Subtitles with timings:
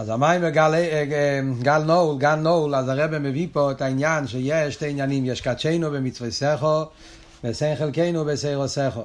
[0.00, 0.74] אז המים גל,
[1.62, 5.90] גל נול, גל נול, אז הרב מביא פה את העניין שיש שתי עניינים, יש קדשנו
[5.90, 6.84] במצווה סכו,
[7.44, 9.04] וסן חלקנו בסיירו סכו.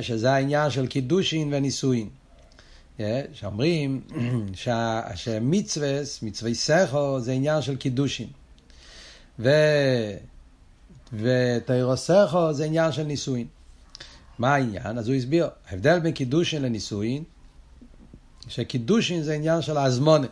[0.00, 2.08] שזה העניין של קידושין ונישואין.
[3.32, 4.00] שאומרים
[5.14, 8.28] שמצווה, מצווה סכו, זה עניין של קידושין.
[9.38, 9.50] ו...
[11.12, 13.46] ותיירו סכו זה עניין של נישואין.
[14.38, 14.98] מה העניין?
[14.98, 17.24] אז הוא הסביר, ההבדל בין קידושין לנישואין,
[18.48, 20.26] שקידושין זה עניין של הזמונה,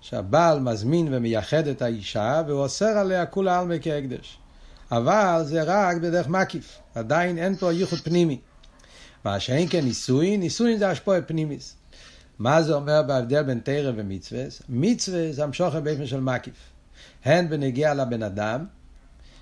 [0.00, 4.38] שהבעל מזמין ומייחד את האישה והוא אוסר עליה כולה עלמא כהקדש.
[4.92, 8.38] אבל זה רק בדרך מקיף, עדיין אין פה ייחוד פנימי.
[9.24, 11.76] מה שאין כן נישואין, נישואין זה השפועה פנימיס.
[12.38, 14.44] מה זה אומר בהבדל בין תרא ומצווה?
[14.68, 16.54] מצווה זה המשוכר באופן של מקיף.
[17.24, 18.64] הן בנגיע לבן אדם,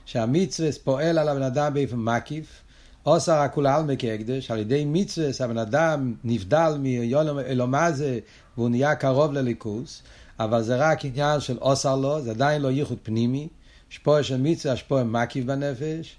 [0.06, 2.62] שהמצווה פועל על הבן אדם באופן מקיף,
[3.04, 8.18] עושה רק כולה עלמא כהקדש, על ידי מצווה הבן אדם נבדל מאלומזה
[8.56, 10.02] והוא נהיה קרוב לליכוס,
[10.40, 13.48] אבל זה רק עניין של עושה לו, זה עדיין לא ייחוד פנימי,
[13.90, 16.16] השפועה של מצווה, השפועה מקיף בנפש,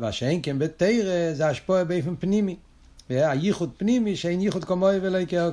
[0.00, 2.56] והשאין כן בתרא זה השפועה באופן פנימי.
[3.08, 5.50] הייחוד פנימי שאין ייחוד כמוהו ולא יקר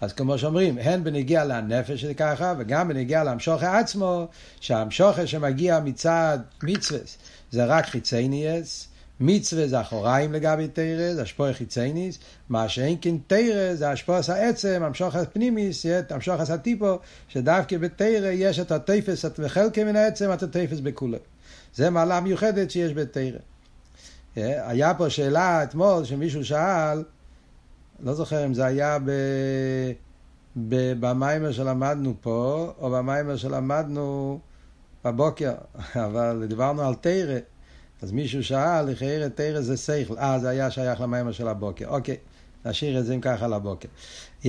[0.00, 4.26] אז כמו שאומרים, הן בנגיע לנפש זה ככה, וגם בנגיע להמשוכה עצמו,
[4.60, 7.00] שהמשוכה שמגיע מצד מצווה
[7.50, 8.88] זה רק חיצי ניאס,
[9.20, 14.82] מצווה זה אחוריים לגבי תרא, זה השפוע חיצייניס, מה שאין כן תרא זה השפוע העצם,
[14.84, 21.18] המשוך הפנימיס, המשוך הטיפו, שדווקא בתרא יש את הטפס וחלקי מן העצם, את הטפס בכולו.
[21.74, 23.38] זה מעלה מיוחדת שיש בתרא.
[24.36, 27.04] היה פה שאלה אתמול שמישהו שאל,
[28.00, 29.10] לא זוכר אם זה היה ב...
[31.00, 34.38] במיימר שלמדנו פה, או במיימר שלמדנו
[35.04, 35.54] בבוקר,
[36.06, 37.38] אבל דיברנו על תרא.
[38.02, 40.18] אז מישהו שאל, לכאורה תרא זה שכל.
[40.18, 41.88] אה, זה היה שייך למיימר של הבוקר.
[41.88, 42.16] אוקיי,
[42.64, 43.88] נשאיר את זה אם ככה לבוקר.
[44.42, 44.48] Yeah.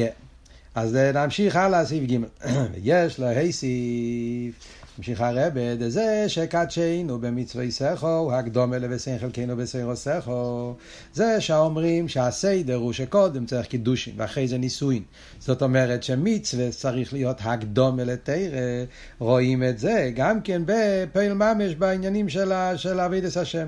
[0.76, 2.18] אז נמשיך הלאה, סעיף ג'
[2.84, 10.76] יש להוסיף המשיך הרבה, דזה שקדשנו במצווי סכו, הקדומה לבסן חלקנו בסיירו סכו.
[11.14, 15.04] זה שאומרים שהסדר הוא שקודם צריך קידושין ואחרי זה נישואין.
[15.40, 18.86] זאת אומרת שמצווה צריך להיות הקדומה לתרא,
[19.20, 22.30] רואים את זה גם כן בפעיל ממש בעניינים
[22.76, 23.68] של אבידס השם.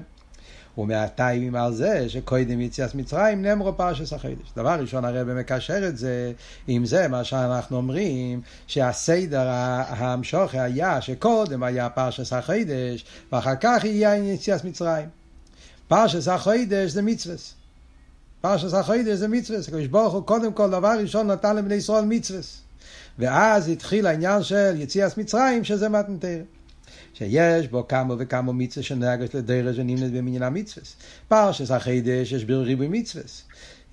[0.77, 4.51] ומהטיימים על זה שקודם יציאת מצרים נאמרו פרשס החידש.
[4.55, 6.31] דבר ראשון הרב מקשר את זה
[6.67, 9.47] עם זה מה שאנחנו אומרים שהסדר
[9.87, 15.09] המשוך היה שקודם היה פרשס החידש ואחר כך יהיה יציאת מצרים.
[15.87, 17.35] פרשס החידש זה מצווה.
[18.41, 19.59] פרשס החידש זה מצווה.
[19.59, 22.39] הקדוש ברוך הוא קודם כל דבר ראשון נתן לבני ישראל מצווה.
[23.19, 26.43] ואז התחיל העניין של יציאת מצרים שזה מתנתרת.
[27.21, 30.85] שיש בו כמה וכמה מצווה שנהגש לדרש ונמנית במניין המצווה.
[31.27, 33.23] פרשס החידש יש בו ריבוי מצווה.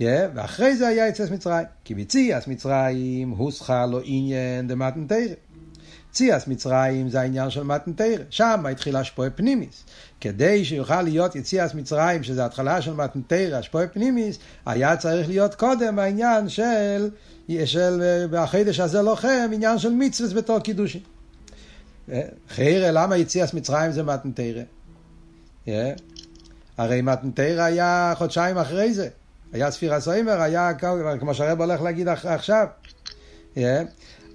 [0.00, 1.66] Yeah, ואחרי זה היה יציאת מצרים.
[1.84, 5.34] כי בציאס מצרים הוסחה לו עניין דמתנתרא.
[6.12, 8.24] ציאס מצרים זה העניין של מתנתרא.
[8.30, 9.84] שם התחיל השפועה פנימיס.
[10.20, 15.98] כדי שיוכל להיות יציאס מצרים, שזה התחלה של מתנתרא, השפועה פנימיס, היה צריך להיות קודם
[15.98, 17.10] העניין של,
[17.64, 18.02] של
[18.32, 21.17] החידש הזה לוחם, עניין של מצווה בתור קידושין.
[22.48, 24.62] חיירה, למה יציאת מצרים זה מתנתרא?
[26.78, 29.08] הרי מתנתרא היה חודשיים אחרי זה.
[29.52, 30.70] היה ספירה סוימר, היה
[31.20, 32.66] כמו שהרב הולך להגיד עכשיו.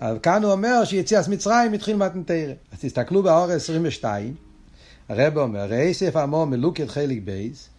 [0.01, 2.53] אבל כאן הוא אומר שיציאת מצרים התחיל מתנתרא.
[2.71, 4.35] אז תסתכלו באור 22,
[5.09, 7.69] הרב אומר, ראי סף עמו מלוקת חלק בייס,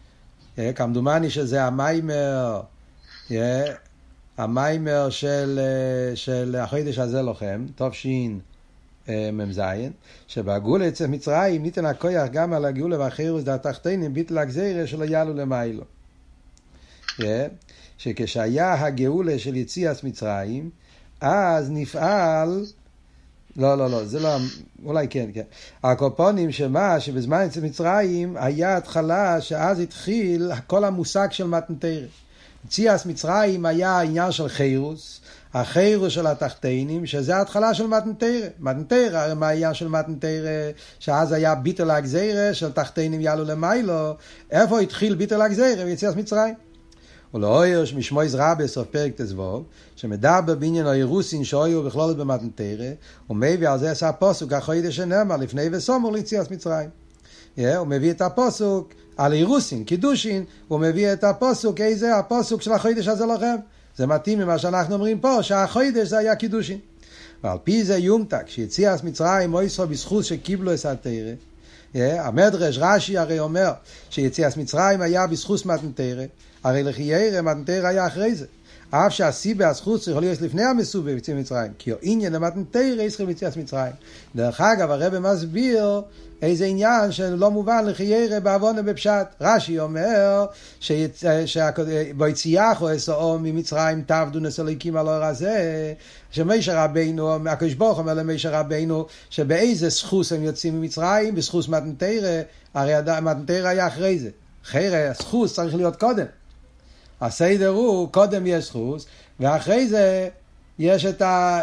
[0.74, 2.60] כמדומני שזה המיימר,
[4.38, 5.60] המיימר של,
[6.14, 8.38] של החודש הזה לוחם, תש"ן
[9.08, 9.60] מ"ז,
[10.26, 15.84] שבגאולה אצל מצרים ניתן הכויח גם על הגאולה והחירוס דתחתינים ביטל הגזירה שלא יעלו למיילו.
[17.98, 20.70] שכשהיה הגאולה של יציאת מצרים,
[21.20, 22.64] אז נפעל,
[23.56, 24.36] לא, לא, לא, זה לא,
[24.84, 25.42] אולי כן, כן.
[25.82, 32.06] הקופונים שמה, שבזמן אצל מצרים היה התחלה שאז התחיל כל המושג של מתנתרא.
[32.64, 35.20] יציאת מצרים היה עניין של חירוס,
[35.54, 38.48] החירו של התחתינים, שזה ההתחלה של מתנתרא.
[38.58, 44.14] מתנתרא, הרי מה העניין של מתנתרא, שאז היה ביטל הגזירא של תחתינים יעלו למיילו,
[44.50, 46.54] איפה התחיל ביטל הגזירא ביציאת מצרים?
[47.34, 49.64] ולאויר משמוע זרע בסוף פרק ט"ו,
[49.96, 52.90] שמדבר בעניין האירוסין שהיו בכלולת במתנתרא,
[53.30, 56.88] ומביא על זה עשה הפוסוק החוידש שנאמר לפני וסומר ליציאת מצרים.
[57.56, 63.08] הוא מביא את הפוסוק על אירוסין, קידושין, הוא מביא את הפוסוק, איזה הפוסוק של החוידש
[63.08, 63.56] הזה לכם.
[63.96, 66.78] זה מתאים ממה שאנחנו אומרים פה, שהחוידש זה היה קידושין.
[67.44, 71.32] ועל פי זה יומתק, שיציאת מצרים מויסו בזכות שקיבלו את התרא.
[71.94, 73.72] המדרש, רש"י הרי אומר
[74.10, 76.24] שיציאת מצרים היה בזכות מתנתרא,
[76.64, 78.46] הרי לחיירא מתנתרא היה אחרי זה.
[78.96, 83.92] אף שהסיבה הזכות צריך להיות לפני המסובה ביציאת מצרים, כי עניין למתנתרא ישראל ביציאת מצרים.
[84.36, 86.02] דרך אגב, הרב מסביר
[86.42, 89.26] איזה עניין שלא מובן לחיירה בעוונה בפשט.
[89.40, 90.46] רש"י אומר
[91.46, 95.92] שביציאה חועסו ממצרים תעבדו נסליקים על האור הזה,
[96.30, 102.40] שמשה רבינו, הקדוש ברוך אומר למשה רבינו, שבאיזה סחוס הם יוצאים ממצרים, בסחוס מתנתרא,
[102.74, 102.92] הרי
[103.22, 104.30] מתנתרא היה אחרי זה.
[104.64, 106.26] חיירה, הסחוס צריך להיות קודם.
[107.24, 109.06] הסדר הוא, קודם יש סחוס,
[109.40, 110.28] ואחרי זה
[110.78, 111.60] יש את ה...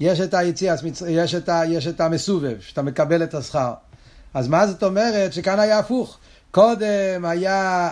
[0.00, 0.74] יש את היציאה,
[1.08, 3.72] יש את, ה, יש את המסובב, שאתה מקבל את השכר.
[4.34, 6.18] אז מה זאת אומרת שכאן היה הפוך?
[6.50, 7.90] קודם היה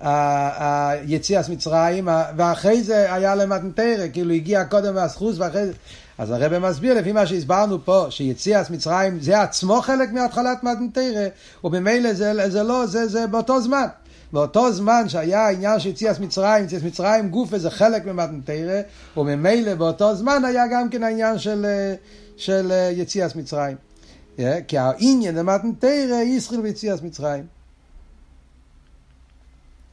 [0.00, 5.72] היציאת מצרים, ואחרי זה היה למתנתרא, כאילו הגיע קודם מהסחוס ואחרי זה...
[6.18, 11.26] אז הרב מסביר לפי מה שהסברנו פה, שיציאת מצרים זה עצמו חלק מהתחלת מתנתרא,
[11.64, 13.86] וממילא זה, זה לא, זה, זה באותו זמן.
[14.34, 18.80] באותו זמן שהיה העניין של יציאת מצרים, יציאת מצרים גוף איזה חלק ממתנתרא,
[19.16, 21.66] וממילא באותו זמן היה גם כן העניין של,
[22.36, 23.76] של יציאת מצרים.
[24.36, 27.46] Yeah, כי העניין למתנתרא ישראל ויציאת מצרים.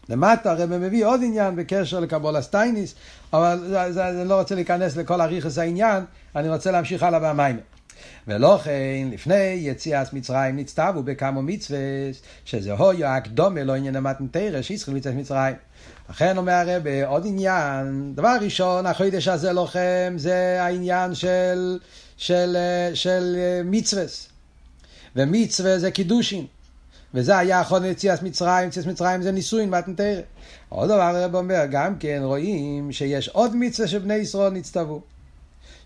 [0.09, 2.95] למטה הרב מביא עוד עניין בקשר לקבולה סטייניס,
[3.33, 6.03] אבל אני לא רוצה להיכנס לכל אריכוס העניין,
[6.35, 7.59] אני רוצה להמשיך הלאה במים.
[8.27, 11.79] ולא כן, לפני יציאת מצרים נצטוו בכמה מצווה,
[12.45, 15.55] שזה הויו הקדומה לא עניין המתנתרא, שישראל ויציאת מצרים.
[16.09, 21.79] לכן אומר הרב עוד עניין, דבר ראשון, החודש הזה לוחם, זה העניין של,
[22.17, 22.57] של, של,
[22.93, 24.03] של מצווה.
[25.15, 26.45] ומצווה זה קידושין.
[27.13, 30.21] וזה היה אחרון יציאת מצרים, יציאת מצרים זה נישואין מתנתרא.
[30.69, 35.01] עוד דבר הרב אומר, גם כן רואים שיש עוד מצווה שבני ישראל נצטוו.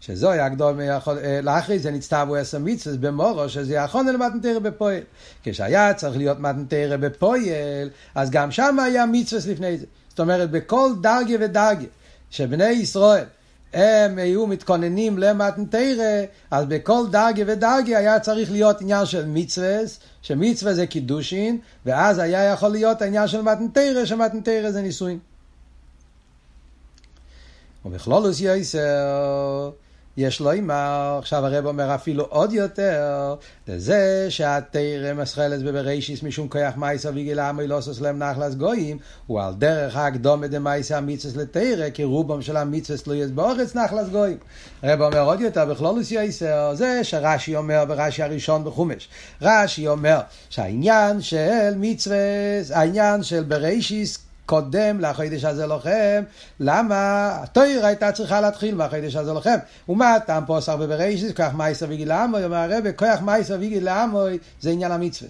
[0.05, 0.47] שזו היה
[1.23, 4.99] אה, לאחרי זה נצטוו עשר מצווה במורו, שזה יכול אל מתנתרא בפועל.
[5.43, 9.85] כשהיה צריך להיות מתנתרא בפועל, אז גם שם היה מצווה לפני זה.
[10.09, 11.85] זאת אומרת, בכל דרגה ודרגה
[12.29, 13.23] שבני ישראל
[13.73, 19.77] הם היו מתכוננים למתנתרא, אז בכל דרגה ודרגה היה צריך להיות עניין של מצווה,
[20.21, 25.19] שמצווה זה קידושין, ואז היה יכול להיות העניין של מתנתרא, שמתנתרא זה נישואין.
[27.85, 29.71] ובכלולוס יסר,
[30.17, 33.35] יש לו אימר, עכשיו הרב אומר אפילו עוד יותר,
[33.67, 36.73] לזה שהתרא מסחלס בבראשיס משום כוח
[37.39, 38.97] עמי לא עושה להם נחלס גויים,
[39.27, 44.09] הוא על דרך הקדומה דמייסה המיצוס לתרא, כי רובם של המיצוס לא יש באורץ נחלס
[44.09, 44.37] גויים.
[44.83, 49.09] הרב אומר עוד יותר, בכלולוס יסר, זה שרש"י אומר ברש"י הראשון בחומש.
[49.41, 50.19] רש"י אומר
[50.49, 52.17] שהעניין של מצווה,
[52.73, 56.23] העניין של בראשיס קודם לחודש הזה לוחם,
[56.59, 59.57] למה התוירה הייתה צריכה להתחיל מהחודש הזה לוחם.
[59.89, 64.37] ומה הטעם פה עשר בבראשיס, כוח מייסר ויגיל עמוי, אומר הרב, כוח מייסר ויגיל עמוי
[64.61, 65.29] זה עניין המצווה,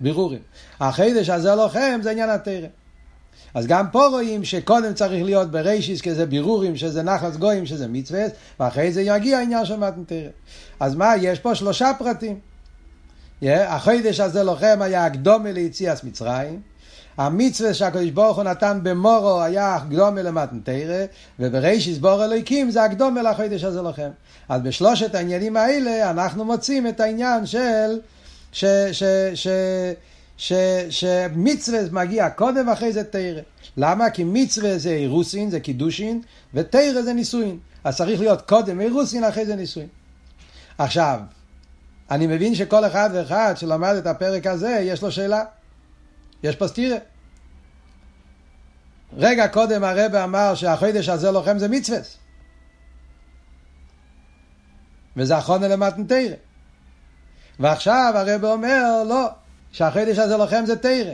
[0.00, 0.40] בירורים.
[0.80, 2.66] החודש הזה לוחם זה עניין התרא.
[3.54, 8.24] אז גם פה רואים שקודם צריך להיות בראשיס כזה בירורים, שזה נחלס גויים, שזה מצווה,
[8.60, 10.28] ואחרי זה יגיע העניין של מתנתרא.
[10.80, 12.38] אז מה, יש פה שלושה פרטים.
[13.42, 16.60] Yeah, החודש הזה לוחם היה הקדומה ליציאת מצרים,
[17.20, 21.04] המצווה שהקדוש ברוך הוא נתן במורו היה הקדומה למתנתרא,
[21.38, 24.10] וברישיס בור אלוהיקים זה הקדומה לחודש הזה לכם.
[24.48, 27.98] אז בשלושת העניינים האלה אנחנו מוצאים את העניין של
[30.88, 33.40] שמצווה מגיע קודם ואחרי זה תרא.
[33.76, 34.10] למה?
[34.10, 36.22] כי מצווה זה אירוסין, זה קידושין,
[36.54, 37.58] ותרא זה נישואין.
[37.84, 39.88] אז צריך להיות קודם אירוסין, אחרי זה נישואין.
[40.78, 41.20] עכשיו,
[42.10, 45.44] אני מבין שכל אחד ואחד שלמד את הפרק הזה, יש לו שאלה.
[46.42, 46.66] יש פה.
[49.16, 51.98] רגע קודם הרב אמר שהחודש הזה לוחם זה מצווה.
[55.16, 56.34] וזה אחרונה למתנתרא.
[57.60, 59.26] ועכשיו הרב אומר לא,
[59.72, 61.12] שהחודש הזה לוחם זה תרא.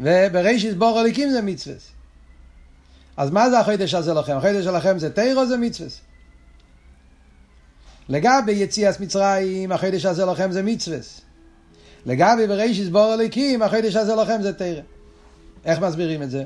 [0.00, 1.76] וברישיס בור הליקים זה מצווה.
[3.16, 4.36] אז מה זה החודש הזה לוחם?
[4.36, 5.88] החודש שלכם זה תרא או זה מצווה?
[8.08, 10.98] לגבי יציאת מצרים, החודש הזה לוחם זה מצווה.
[12.06, 14.80] לגבי ברישיס בור הליקים, החודש הזה לוחם זה תרא.
[15.64, 16.44] איך מסבירים את זה?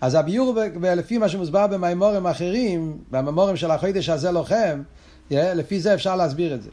[0.00, 4.82] אז הביור, לפי מה שמוסבר במימורים אחרים, במימורים של החודש הזה לוחם,
[5.30, 6.70] לפי זה אפשר להסביר את זה.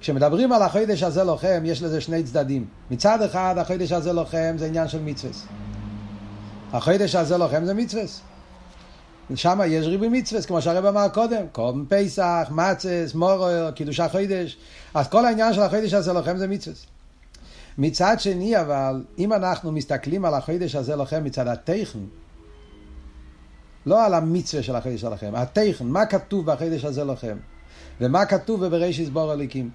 [0.00, 2.64] כשמדברים על החודש הזה לוחם, יש לזה שני צדדים.
[2.90, 5.32] מצד אחד, החודש הזה לוחם זה עניין של מצווה.
[6.72, 8.02] החודש הזה לוחם זה מצווה.
[9.34, 14.56] שם יש ריבוי מצווה, כמו שהרב אמר קודם, קודם פסח, מצס, מורר, קידוש החודש.
[14.94, 16.76] אז כל העניין של החודש הזה לוחם זה מצווה.
[17.78, 21.98] מצד שני אבל, אם אנחנו מסתכלים על החודש הזה לוחם מצד הטכן,
[23.86, 27.36] לא על המצווה של החודש שלכם, הטכן, מה כתוב בחודש הזה לכם,
[28.00, 29.70] ומה כתוב בבראשיס בור הליקים.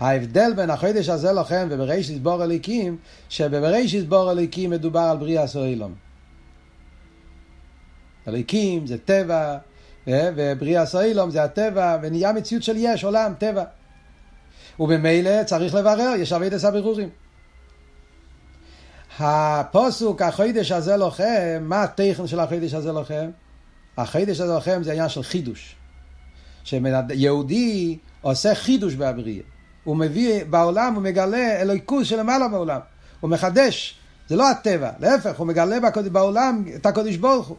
[0.00, 2.96] ההבדל בין החודש הזה לכם ובראשיס בור הליקים,
[3.28, 5.94] שבבראשיס בור הליקים מדובר על בריאה סוילום.
[8.28, 9.58] אלוהיקים זה טבע,
[10.06, 13.64] ובריאה סוילום זה הטבע, ונהיה מציאות של יש, עולם, טבע.
[14.80, 17.08] ובמילא צריך לברר, יש אבידס הבירורים.
[19.18, 23.30] הפוסוק, החידש הזה לוחם, מה הטכן של החידש הזה לוחם?
[23.96, 25.74] החידש הזה לוחם זה עניין של חידוש.
[26.64, 29.42] שיהודי עושה חידוש בבריאה.
[29.84, 32.80] הוא מביא בעולם, הוא מגלה אלוהיקוס שלמעלה בעולם.
[33.20, 33.98] הוא מחדש.
[34.28, 35.78] זה לא הטבע, להפך, הוא מגלה
[36.12, 37.56] בעולם את הקודש ברוך הוא.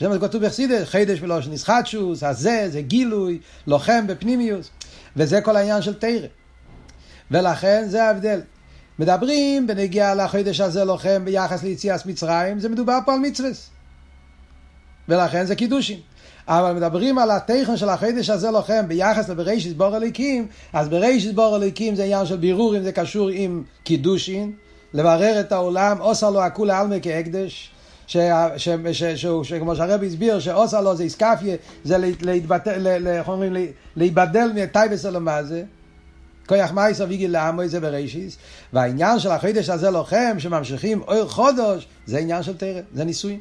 [0.00, 4.70] זה כתוב בחסידס, חידש ולא שנסחטשוס, הזה, זה גילוי, לוחם בפנימיוס,
[5.16, 6.26] וזה כל העניין של תרא.
[7.30, 8.40] ולכן זה ההבדל.
[9.00, 13.50] מדברים בנגיעה לחידש הזה לוחם ביחס ליציאת מצרים, זה מדובר פה על מצווה.
[15.08, 15.98] ולכן זה קידושים.
[16.48, 21.54] אבל מדברים על התכן של החידש הזה לוחם ביחס לבראשית בור הליקים, אז בראשית בור
[21.54, 24.52] הליקים זה עניין של בירור אם זה קשור עם קידושין,
[24.94, 27.70] לברר את העולם, עושה לו הכולה עלמא כהקדש,
[28.06, 31.96] שכמו שהרבי הסביר, שעושה לו זה איסקפיה, זה
[33.06, 33.56] איך אומרים,
[33.96, 35.64] להיבדל מטייבס אלומה זה.
[36.50, 38.36] כוח מייסר ויגיל לעמו זה בראשיס,
[38.72, 43.40] והעניין של החידש הזה לוחם, שממשיכים אור חודש, זה עניין של תרא, זה ניסוי.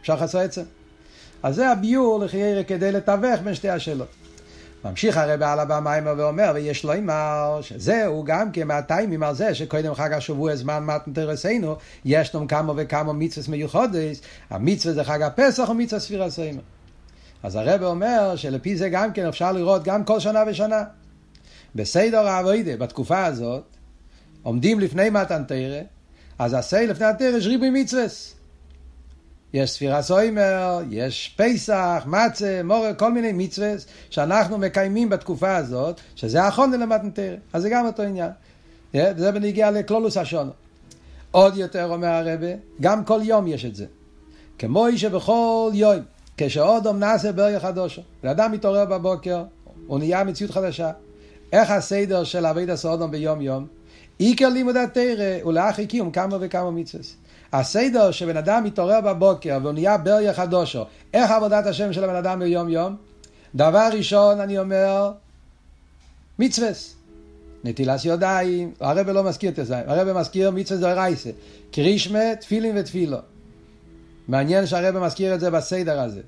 [0.00, 0.62] אפשר חסר עצם.
[1.42, 4.08] אז זה הביור לחיירה כדי לתווך בין שתי השאלות.
[4.84, 9.94] ממשיך הרי בעל הבמה ואומר, ויש לו אמר, שזהו גם כן מהטיימים על זה, שקודם
[9.94, 13.96] חג השבוע זמן מתן תרסנו, יש לנו כמה וכמה מצווה מיוחדות,
[14.50, 16.60] המצווה זה חג הפסח או מצווה ספירה סיימה.
[17.42, 20.82] אז הרב אומר שלפי זה גם כן אפשר לראות גם כל שנה ושנה.
[21.74, 23.64] בסדר האבוידה, בתקופה הזאת,
[24.42, 25.80] עומדים לפני מתן תרא,
[26.38, 28.04] אז עשה לפני התרא יש ריבוי מצווה.
[29.52, 33.72] יש ספירה סוימר, יש פסח, מצה, מורה, כל מיני מצווה
[34.10, 37.36] שאנחנו מקיימים בתקופה הזאת, שזה החונן למתן תרא.
[37.52, 38.30] אז זה גם אותו עניין.
[38.92, 40.50] זה בנגיע לקלולוס השונו.
[41.30, 42.46] עוד יותר אומר הרבה,
[42.80, 43.86] גם כל יום יש את זה.
[44.58, 45.96] כמו שבכל יום,
[46.36, 49.44] כשאודום נעשה ברגע חדושו, ואדם מתעורר בבוקר,
[49.86, 50.90] הוא נהיה מציאות חדשה.
[51.52, 53.66] איך הסדר של אבי דסאודום ביום יום?
[54.18, 57.04] עיקר לימוד התרא ולאחי קיום כמה וכמה מצווה.
[57.52, 62.38] הסדר שבן אדם מתעורר בבוקר והוא נהיה בריה חדושו, איך עבודת השם של הבן אדם
[62.38, 62.96] ביום יום?
[63.54, 65.12] דבר ראשון, אני אומר,
[66.38, 66.70] מצווה.
[67.64, 71.30] נטילת ידיים, הרב לא מזכיר את זה, הרב מזכיר מצווה דרייסה,
[71.70, 73.18] קרישמה, תפילין ותפילו.
[74.28, 76.20] מעניין שהרב מזכיר את זה בסדר הזה.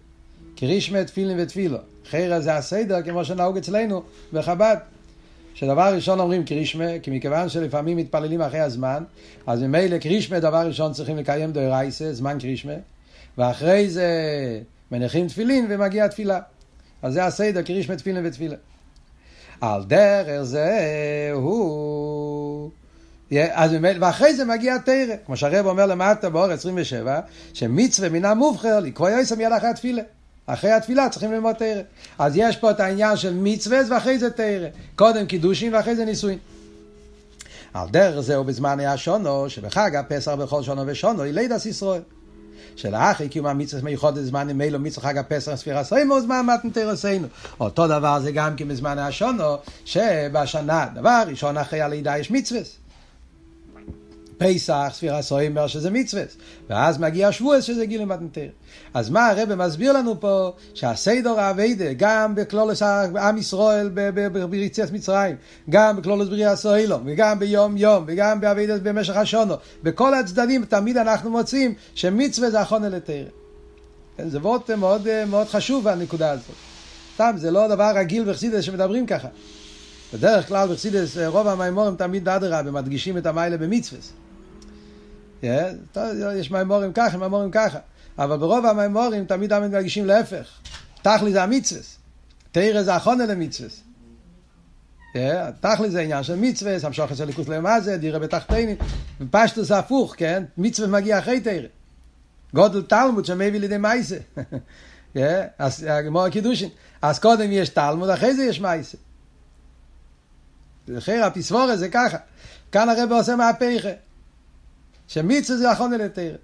[0.57, 1.79] קרישמה, תפילין ותפילו.
[2.11, 4.03] חיירה זה הסדר כמו שנהוג אצלנו
[4.33, 4.77] בחב"ד.
[5.55, 9.05] שדבר ראשון אומרים קרישמה, כי מכיוון שלפעמים מתפללים אחרי הזמן,
[9.47, 12.73] אז ממילא קרישמה דבר ראשון צריכים לקיים דוירייסה, זמן קרישמה,
[13.39, 14.09] ואחרי זה
[14.91, 16.41] מניחים תפילין ומגיע תפילה.
[17.03, 18.57] אז זה הסדר, קרישמה, תפילין ותפילה.
[19.61, 22.71] על דרך זה הוא...
[23.53, 27.21] אז ואחרי זה מגיע תרא, כמו שהרב אומר למטה באור 27,
[27.55, 30.03] שמצווה מן המובחר לקבוע יוסם מיד אחרי התפילה.
[30.47, 31.83] אחרי התפילה צריכים ללמוד תרא.
[32.19, 34.69] אז יש פה את העניין של מצווה ואחרי זה תרא.
[34.97, 36.39] קודם קידושין ואחרי זה נישואין.
[37.75, 42.01] על דרך זהו בזמן היה שונו, שבחג הפסח בכל שונו ושונו, היא לידס ישראל.
[42.77, 47.27] שלאחרי קיום המצווה מיוחד זמן אלו מצווה חג הפסח ספירה סיימו זמן מתן תרסנו.
[47.61, 52.61] אותו דבר זה גם כן בזמן השונו, שבשנה, דבר ראשון אחרי הלידה יש מצווה.
[54.39, 56.23] פסח, ספירה סוימר, שזה מצווה.
[56.71, 58.49] ואז מגיע שבועס שזה גיל מתנתר.
[58.95, 60.53] אז מה הרב מסביר לנו פה?
[60.75, 62.83] שהסיידור האביידה, גם בכלולס
[63.21, 63.89] עם ישראל
[64.51, 65.37] בריציית מצרים,
[65.71, 71.31] גם בכלולס בריאה סוילום, וגם ביום יום, וגם באביידה במשך השונו, בכל הצדדים תמיד אנחנו
[71.31, 73.29] מוצאים שמצווה זה אחונה לתרא.
[74.17, 76.55] כן, זה מאוד, מאוד, מאוד חשוב הנקודה הזאת.
[77.15, 79.29] סתם, זה לא דבר רגיל בחסידס שמדברים ככה.
[80.13, 84.01] בדרך כלל בחסידס רוב המימורים תמיד אדרבה מדגישים את המיילה במצווה.
[86.37, 87.79] יש מימורים ככה, מימורים ככה.
[88.19, 90.49] אבל ברוב המימורים תמיד מרגישים להפך.
[91.03, 91.81] תכלי זה המצווה.
[92.53, 93.71] תרא זה החונה למצווה.
[95.61, 98.77] תכלי זה עניין של מצווה, המשוך אצל ליכוס למה זה, דירה בתחתינים.
[99.21, 100.45] ופשטו זה הפוך, כן?
[100.59, 101.67] מצווה מגיע אחרי תרא.
[102.55, 104.17] גודל תלמוד שמביא לידי מייסה.
[105.59, 106.69] אז גמור קידושין.
[107.03, 108.99] אז קודם יש תלמוד, אחרי זה יש מייסה.
[110.99, 112.19] אחרי הפסבורה זה ככה.
[112.73, 113.91] כאן הרב עושה מהפכה.
[115.09, 116.37] שמצווה זה אחרונה לתרא.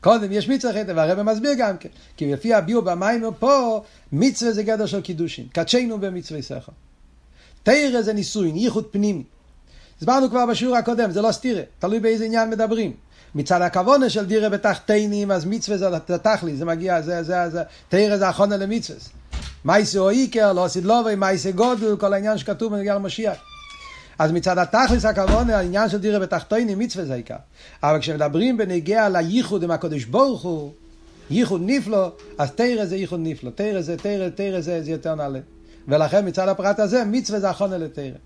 [0.00, 1.88] קודם יש מצווה אחרת, והרבא מסביר גם כן.
[2.16, 3.82] כי לפי הביאו במים פה,
[4.12, 5.46] מצווה זה גדר של קידושין.
[5.52, 6.72] קדשנו במצווה סכר.
[7.62, 9.22] תרא זה נישואין, ייחוד פנימי.
[9.98, 12.92] הסברנו כבר בשיעור הקודם, זה לא סתירה, תלוי באיזה עניין מדברים.
[13.34, 18.16] מצד הכוונה של דירה בתחתינים, אז מצווה זה תכלי, זה מגיע, זה, זה, זה, תרא
[18.16, 18.98] זה אחרונה למצווה.
[19.64, 23.36] מייסה או איקר, לא עשית לובי, מייסה גודל, כל העניין שכתוב בנגיע למשיח.
[24.18, 27.36] אז מצד התכלס הכוונה, העניין של דירה בתחתינים מצווה זה העיקר.
[27.82, 30.72] אבל כשמדברים בנגיע לייחוד עם הקדוש ברוך הוא,
[31.30, 33.50] ייחוד נפלא, אז תרא זה ייחוד נפלא.
[33.54, 35.40] תרא זה, תרא, תרא זה, זה יותר נעלה.
[35.88, 38.18] ולכן מצד הפרט הזה, מצווה זה אחרונה לתרא.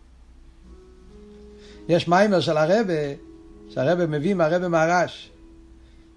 [1.88, 2.94] יש מיימר של הרבה,
[3.68, 5.30] שהרבה מביא מהרבה מהרש.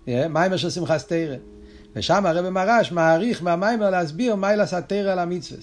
[0.08, 1.36] מיימר של שמחת תרא.
[1.96, 5.62] ושם הרב מרש מעריך מהמיימר להסביר ילעשה תרא על המצווה.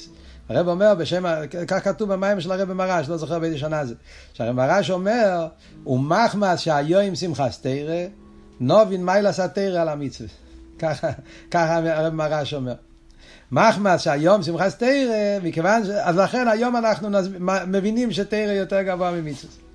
[0.50, 1.24] הרב אומר בשם,
[1.68, 3.94] כך כתוב במיימר של הרב מרש, לא זוכר באיזה שנה זה.
[4.32, 5.46] שהרב מרש אומר,
[5.86, 8.06] ומחמס שהיום שמחת תרא,
[8.60, 10.28] נובין מה ילעשה תרא על המצווה.
[10.78, 11.08] ככה,
[11.50, 12.74] ככה הרב מרש אומר.
[13.52, 15.88] מחמס שהיום שמחת תרא, מכיוון ש...
[15.88, 17.08] אז לכן היום אנחנו
[17.66, 19.69] מבינים שתרא יותר גבוה ממצווה.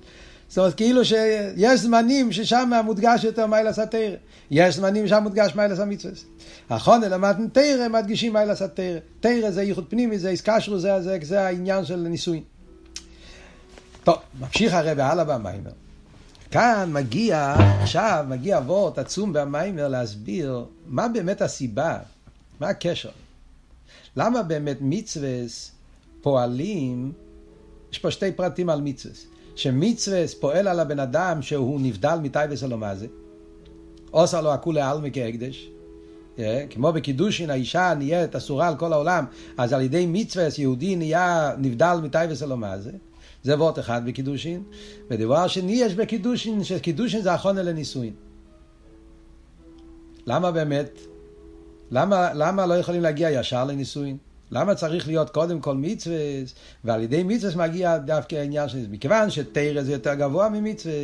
[0.48, 4.16] זאת אומרת, כאילו שיש זמנים ששם מודגש יותר מיילס התרא.
[4.50, 6.14] יש זמנים ששם מודגש מיילס המצווה.
[6.70, 8.98] נכון, למדנו תרא, מדגישים מיילס התרא.
[9.20, 12.42] תרא זה ייחוד פנימי, זה איסקשרו, זה, זה, זה העניין של נישואין.
[14.04, 15.70] טוב, ממשיך הרב הלאה במיימר.
[16.50, 21.98] כאן מגיע, עכשיו מגיע וורט עצום במיימר להסביר מה באמת הסיבה,
[22.60, 23.10] מה הקשר.
[24.16, 25.28] למה באמת מצווה
[26.20, 27.12] פועלים,
[27.92, 29.14] יש פה שתי פרטים על מצווה.
[29.56, 33.06] שמצווה פועל על הבן אדם שהוא נבדל מטייבס אלומזה,
[34.10, 35.70] עושה לו הכולי עלמי כהקדש,
[36.70, 39.24] כמו בקידושין האישה נהיית אסורה על כל העולם,
[39.56, 42.90] אז על ידי מצווה יהודי נהיה נבדל מטייבס אלומזה,
[43.42, 44.62] זה וורט אחד בקידושין,
[45.10, 48.12] ודבר שני יש בקידושין, שקידושין זה אחרונה לנישואין.
[50.26, 50.90] למה באמת?
[51.90, 54.16] למה, למה לא יכולים להגיע ישר לנישואין?
[54.50, 56.16] למה צריך להיות קודם כל מצווה,
[56.84, 58.86] ועל ידי מצווה מגיע דווקא העניין של זה?
[58.90, 60.94] מכיוון שתרא זה יותר גבוה ממצווה,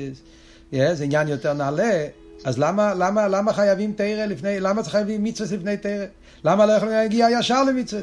[0.73, 2.07] זה עניין יותר נעלה,
[2.45, 6.07] אז למה, למה, למה חייבים תרא לפני, למה חייבים מצווה לפני תרא?
[6.45, 8.03] למה לא יכולים להגיע ישר למצווה?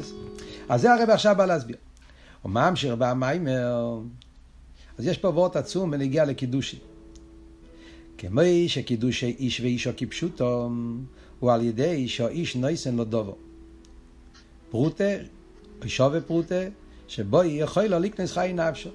[0.68, 1.76] אז זה הרב עכשיו בא להסביר.
[2.42, 3.98] הוא ממשיך במיימר,
[4.98, 6.78] אז יש פה וורט עצום בנגיע לקידושי.
[8.18, 10.70] כמו שקידושי איש ואישו כפשוטו,
[11.40, 13.49] הוא על ידי שהאיש נויסן לו דובו.
[14.70, 15.04] פרוטה,
[15.86, 16.64] שווה פרוטה,
[17.08, 18.90] שבו יכול לו לקנס חי נפשו.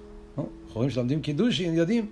[0.73, 2.09] חורים שלומדים קידושין יודעים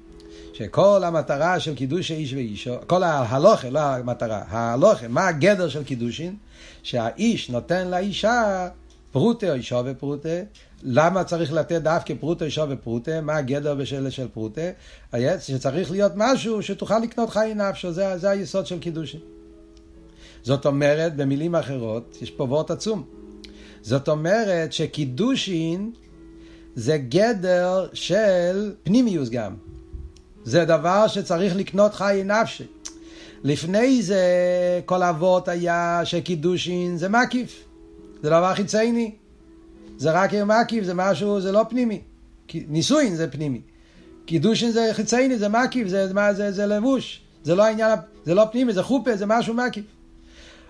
[0.54, 6.36] שכל המטרה של קידוש איש ואישו, כל ההלוכה, לא המטרה, ההלוכה, מה הגדר של קידושין?
[6.84, 8.67] שהאיש נותן לאישה
[9.12, 10.39] פרוטה או אישה ופרוטה.
[10.84, 13.21] למה צריך לתת דווקא פרוטה, אישה ופרוטה?
[13.21, 14.62] מה הגדר בשל של פרוטה?
[15.39, 19.19] שצריך להיות משהו שתוכל לקנות חי נפשו, זה, זה היסוד של קידושין.
[20.43, 23.22] זאת אומרת, במילים אחרות, יש פה וורט עצום.
[23.84, 25.91] זאת אומרת שקידושין
[26.76, 29.56] זה גדר של פנימיוס גם.
[30.43, 32.63] זה דבר שצריך לקנות חיי נפשי.
[33.43, 34.22] לפני זה
[34.86, 37.63] כל אבות היה שקידושין זה מקיף.
[38.22, 39.15] זה דבר חיצייני.
[39.98, 42.02] זה רק מקיף, זה משהו, זה לא פנימי.
[42.54, 43.62] נישואין זה פנימי.
[44.26, 47.22] קידושין זה חיצייני, זה מקיף, זה, זה, זה, זה לבוש.
[47.43, 49.86] זה לא עניין, זה לא פנימי, זה חופה, זה משהו מקיף.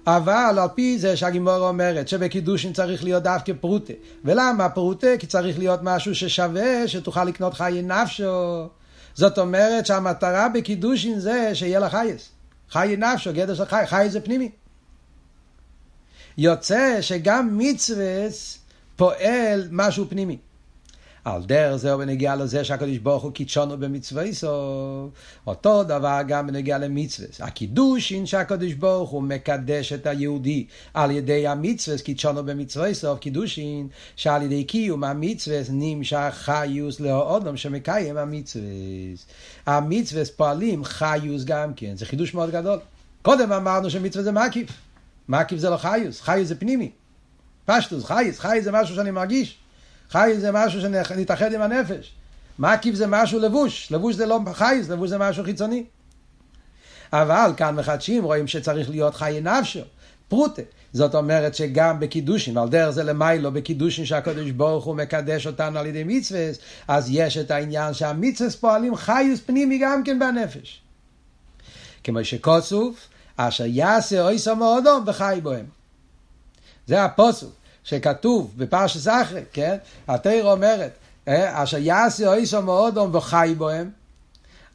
[0.08, 3.94] אבל על פי זה שהגימורה אומרת שבקידושין צריך להיות דווקא פרוטה.
[4.26, 5.08] ולמה פרוטה?
[5.20, 8.68] כי צריך להיות משהו ששווה, שתוכל לקנות חיי נפשו.
[9.14, 12.30] זאת אומרת שהמטרה בקידושין זה שיהיה לך חייס.
[12.70, 14.52] חיי נפשו, גדר של חי, חי זה פנימי.
[16.38, 18.28] יוצא שגם מצווה
[18.96, 20.38] פועל משהו פנימי.
[21.26, 25.12] על דרך זה בנגיע לזה שהקדוש ברוך הוא קידשונו במצווה סוף.
[25.48, 27.28] אותו דבר גם בנגיע למצווה.
[27.40, 34.44] הקידושין שהקדוש ברוך הוא מקדש את היהודי על ידי המצווה, קידשונו במצווה סוף, קידושין שעל
[34.44, 38.66] ידי קיום המצווה נמשך חיוס לאודום שמקיים המצווה.
[39.66, 42.80] המצווה פועלים חיוס גם כן, זה חידוש מאוד גדול.
[43.22, 44.70] קודם אמרנו שמצווה זה מקיף.
[45.30, 46.92] מקיף זה לא חיוס, חיוס זה פנימי.
[47.66, 49.63] פשטוס, חייס, חייס זה משהו שאני מרגיש.
[50.14, 52.12] חי זה משהו שנתאחד עם הנפש.
[52.60, 55.84] מקיף זה משהו לבוש, לבוש זה לא חייס, לבוש זה משהו חיצוני.
[57.14, 59.80] אבל כאן מחדשים רואים שצריך להיות חי נפשו,
[60.28, 60.62] פרוטה.
[60.94, 65.86] זאת אומרת שגם בקידושין, על דרך זה למיילו, בקידושין שהקדוש ברוך הוא מקדש אותנו על
[65.86, 66.50] ידי מצווה,
[66.88, 70.82] אז יש את העניין שהמצווה פועלים חיוס פנימי גם כן בנפש.
[72.04, 75.66] כמו שקוסוף, אשר יעשה אוי סמו אדום וחי בוהם.
[76.88, 77.63] זה הפוסוק.
[77.84, 79.78] שכתוב בפרשת אחרי, כן?
[80.08, 80.92] התרא אומרת,
[81.28, 83.90] אה, אשר יעשי אויסו מאודום וחי בוהם.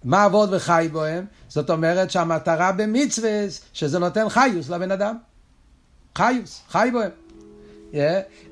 [0.05, 1.25] מה עבוד וחי בוהם?
[1.49, 5.17] זאת אומרת שהמטרה במצווה שזה נותן חיוס לבן אדם.
[6.19, 7.11] חיוס, חי בוהם.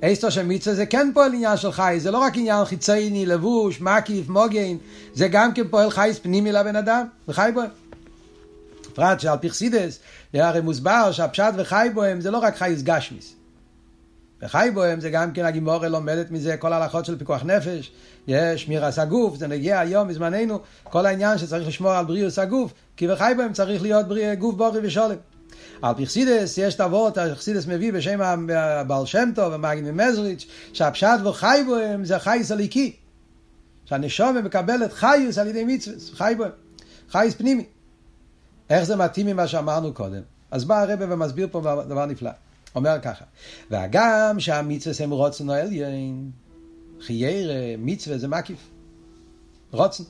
[0.02, 3.80] אסתו של מצווה זה כן פועל עניין של חי, זה לא רק עניין חיצייני, לבוש,
[3.80, 4.76] מקיף, מוגן,
[5.14, 7.70] זה גם כן פועל חייס פנימי לבן אדם, וחי בוהם.
[8.92, 9.98] בפרט שעל פרסידס,
[10.34, 13.35] הרי מוסבר שהפשט וחי בוהם זה לא רק חייס גשמיס.
[14.42, 17.92] וחי בוהם זה גם כן הגימורה לומדת מזה כל ההלכות של פיקוח נפש,
[18.26, 23.08] יש שמירת הגוף, זה נגיע היום בזמננו, כל העניין שצריך לשמור על בריאוס הגוף, כי
[23.08, 25.16] בחי בוהם צריך להיות בריא, גוף בורי ושולם.
[25.82, 31.18] על פי חסידס יש את אבות, חסידס מביא בשם הבעל שם טוב ומגן ממזריץ', שהפשט
[31.24, 32.96] וחי בהם זה חייס הליקי.
[33.84, 36.50] שהנשומה מקבלת חיוס על ידי מצווה, חי בהם,
[37.10, 37.64] חייס פנימי.
[38.70, 40.22] איך זה מתאים ממה שאמרנו קודם?
[40.50, 42.30] אז בא הרב ומסביר פה דבר נפלא.
[42.76, 43.24] אומר ככה,
[43.70, 46.30] והגם שהמצווה הם רוצן או עליין,
[47.00, 48.58] חיירה, מצווה זה מקיף.
[49.70, 50.04] רוצן.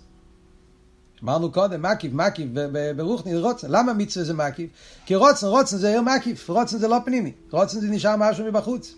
[1.24, 2.48] אמרנו קודם, מקיף, מקיף,
[2.96, 3.70] ברוחני רוצן.
[3.70, 4.70] למה מצווה זה מקיף?
[5.07, 7.33] כי רוצן, רוצן זה עיר מקיף, רוצן זה לא פנימי.
[7.50, 8.94] רוצן זה נשאר משהו מבחוץ.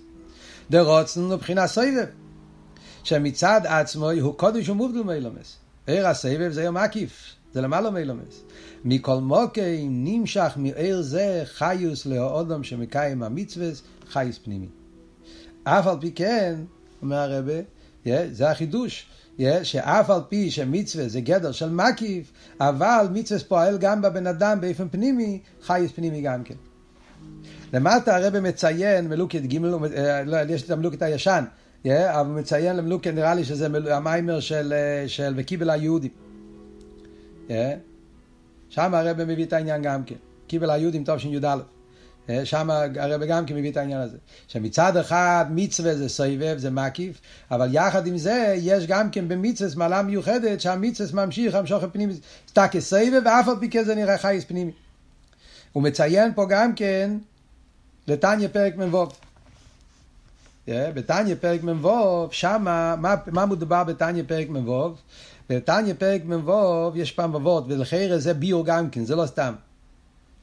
[0.70, 2.07] דה רוצן הוא מבחינה סויבב.
[3.04, 5.57] שמצד עצמו הוא קודש ומובדל מילומס.
[5.87, 8.43] עיר הסבב זה עיר מקיף, זה למעלה מילומס.
[8.85, 13.69] מכל מוקי נמשך מעיר זה חיוס לאודום שמקיים המצווה,
[14.09, 14.69] חיוס פנימי.
[15.65, 16.55] אף על פי כן,
[17.03, 17.61] אומר הרבה,
[18.31, 19.07] זה החידוש.
[19.63, 24.89] שאף על פי שמצווה זה גדר של מקיף, אבל מצווה פועל גם בבן אדם באופן
[24.89, 26.55] פנימי, חייס פנימי גם כן.
[27.73, 31.45] למטה הרב מציין מלוקת ג', אה, לא, יש את המלוקת הישן,
[31.87, 36.11] אבל מציין למלוקת, נראה לי שזה המיימר של, אה, של וקיבל היהודים.
[38.71, 40.15] שם הרב מביא את העניין גם כן.
[40.47, 41.57] קיבל היהודים טוב שי"א.
[42.31, 44.17] אה, שם הרב גם כן מביא את העניין הזה.
[44.49, 49.71] שמצד אחד מצווה זה סובב, זה מקיף, אבל יחד עם זה יש גם כן במצווה
[49.77, 52.15] מעלה מיוחדת שהמצווה ממשיך המשוך פנימי,
[52.49, 54.73] סתם כסובב ואף על פי כן זה נראה חייס פנימי.
[55.73, 57.11] הוא מציין פה גם כן
[58.09, 59.07] לתניא פרק מ"ו.
[60.69, 64.95] אה, בתניא פרק מ"ו, שמה, מה, מה מדובר בתניא פרק מ"ו?
[65.51, 69.55] בתניא פרק מ"ו יש פעם ובות, ולחיירה זה ביור גם כן, זה לא סתם.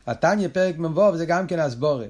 [0.07, 2.05] התניא פרק מ"ו זה גם כן הסבורה.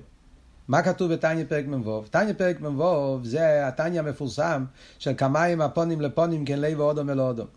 [0.68, 2.04] מה כתוב בתניא פרק מ"ו?
[2.12, 4.66] תניא פרק מ"ו זה התניא המפורסם
[5.00, 7.48] של כמיים הפונים לפונים כן לב ואודום אל אודום.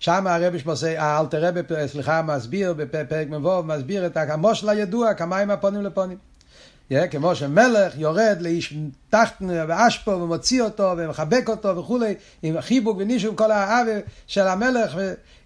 [0.00, 5.82] שם הרבי שמוסי, האלתר רבי, סליחה, מסביר בפרק מ"ו, מסביר את המושל הידוע, כמיים הפונים
[5.82, 6.18] לפונים.
[7.10, 8.74] כמו שמלך יורד לאיש
[9.10, 13.92] תחתן ואשפו ומוציא אותו ומחבק אותו וכולי, עם חיבוק ונישום כל האהבה
[14.26, 14.96] של המלך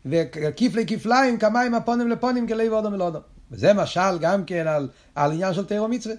[0.06, 3.22] וכפלי כפליים כמיים הפונים לפונים כלי ואודום אל אודום.
[3.50, 6.14] וזה משל גם כן על, על עניין של תירו מצווה.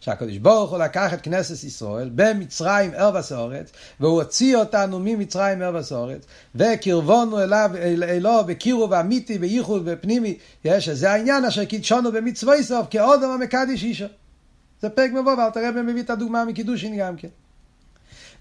[0.00, 5.76] שהקדוש ברוך הוא לקח את כנסת ישראל במצרים ערב הסורץ והוא הוציא אותנו ממצרים ערב
[5.76, 6.22] הסורץ
[6.54, 7.70] וקרבונו אליו
[8.02, 14.06] אלו בקירו ואמיתי וייחוד ופנימי יש זה העניין אשר קידשונו במצווי סוף כאודם המקדיש אישו
[14.82, 17.28] זה פרק מבוא ואלתר רבי מביא את הדוגמה מקידושין גם כן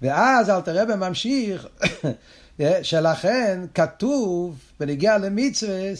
[0.01, 1.67] ואז אלתר רבי ממשיך
[2.81, 5.91] שלכן כתוב בנגיע למצווה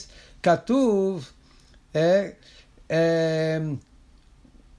[0.44, 1.32] כתוב
[1.96, 2.30] אה,
[2.92, 3.58] אה,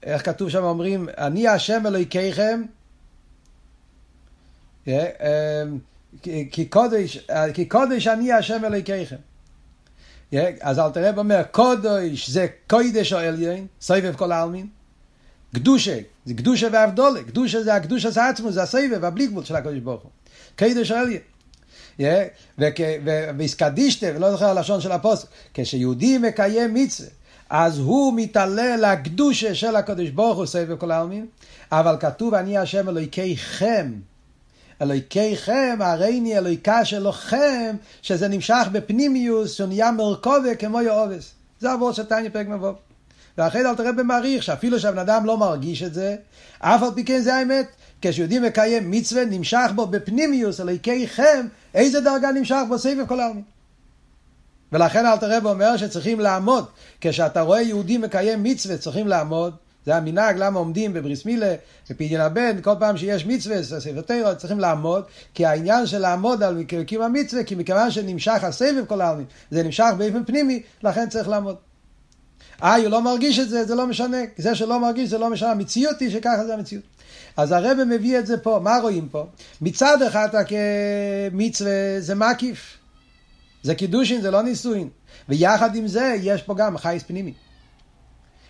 [0.03, 2.61] איך כתוב שם אומרים, אני השם אלוהיכיכם,
[4.87, 5.63] אה,
[6.51, 9.15] כי קודש, כי קודש אני השם אלוהיכיכם.
[10.61, 14.67] אז אל תראה אומר, קודש זה קודש או עליין, סובב כל העלמין.
[15.55, 19.79] קדושה, זה קדושה ואבדולה, קדושה זה הקדושה זה עצמו, זה הסבב, הבלי גבול של הקודש
[19.79, 20.11] ברוך הוא.
[20.59, 21.19] קודש או עליין.
[23.37, 27.09] והסקדישתה, ולא זוכר הלשון של הפוסק, כשיהודי מקיים מצווה,
[27.49, 31.25] אז הוא מתעלה לקדושה של הקדוש ברוך הוא סבב כל העלמין,
[31.71, 33.91] אבל כתוב אני השם אלוהיכיכם.
[34.81, 41.31] אלוהיכיכם, הריני אלוהיקה שלכם, שזה נמשך בפנימיוס, שהוא נהיה מרכובה כמו יאובס.
[41.59, 42.73] זה עבור של תניא פרק מבוא.
[43.37, 46.15] ואחרי זה אל תראה במעריך, שאפילו שהבן אדם לא מרגיש את זה,
[46.59, 47.67] אף על פי כן זה האמת.
[48.01, 53.43] כשיהודי מקיים מצווה, נמשך בו בפנימיוס, אלוהיכיכם, איזה דרגה נמשך בו סבב כל העלמין.
[54.71, 56.65] ולכן אלתר רב אומר שצריכים לעמוד,
[57.01, 59.53] כשאתה רואה יהודי מקיים מצווה צריכים לעמוד,
[59.85, 61.55] זה המנהג למה עומדים בבריס מילה,
[61.89, 66.63] בפדיון הבן, כל פעם שיש מצווה, ספר תרא, צריכים לעמוד, כי העניין של לעמוד על
[66.87, 71.55] קיום המצווה, כי מכיוון שנמשך הסבב כל העלמין, זה נמשך באופן פנימי, לכן צריך לעמוד.
[72.63, 75.51] אה, הוא לא מרגיש את זה, זה לא משנה, זה שלא מרגיש זה לא משנה,
[75.51, 76.83] המציאות היא שככה זה המציאות.
[77.37, 79.25] אז הרב מביא את זה פה, מה רואים פה?
[79.61, 82.77] מצד אחד כמצווה זה מקיף.
[83.63, 84.89] זה קידושין, זה לא נישואין.
[85.29, 87.33] ויחד עם זה, יש פה גם חייס פנימי.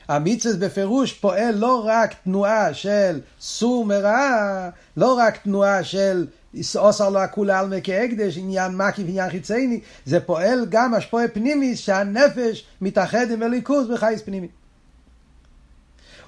[0.08, 6.28] המצווה בפירוש פועל לא רק תנועה של סור מרע, לא רק תנועה של
[6.76, 11.76] אוסר לו הכולה על מקי הקדש, עניין מקיף, עניין חיצייני, זה פועל גם השפועה פנימי
[11.76, 14.48] שהנפש מתאחד עם הליכוז בחייס פנימי.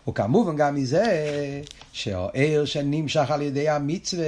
[0.08, 1.04] וכמובן גם מזה
[1.92, 4.26] שהעיר שנמשך על ידי המצווה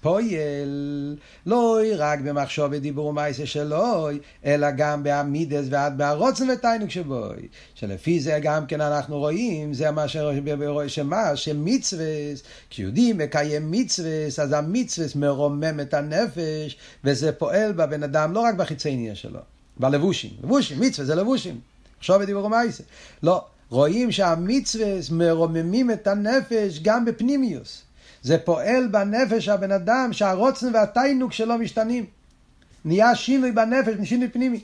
[0.00, 4.08] פועל לא רק במחשוב ודיבור ומעשה שלו,
[4.44, 7.48] אלא גם בעמידס ועד בערוצן ותיינוק שבוי.
[7.74, 10.04] שלפי זה גם כן אנחנו רואים, זה מה
[10.88, 12.04] שמה, שמצווה,
[12.70, 19.10] כשיהודי מקיים מצווה, אז המצווה מרומם את הנפש, וזה פועל בבן אדם לא רק בחיצוניות
[19.14, 19.40] שלו,
[19.76, 20.30] בלבושים.
[20.42, 21.60] לבושים, מצווה זה לבושים.
[21.98, 22.84] מחשוב ודיבור ומעשה.
[23.22, 23.44] לא.
[23.72, 27.82] רואים שהמצווה מרוממים את הנפש גם בפנימיוס.
[28.22, 32.04] זה פועל בנפש הבן אדם שהרוצן והתיינוג שלו משתנים.
[32.84, 34.60] נהיה שינוי בנפש, שינוי פנימי.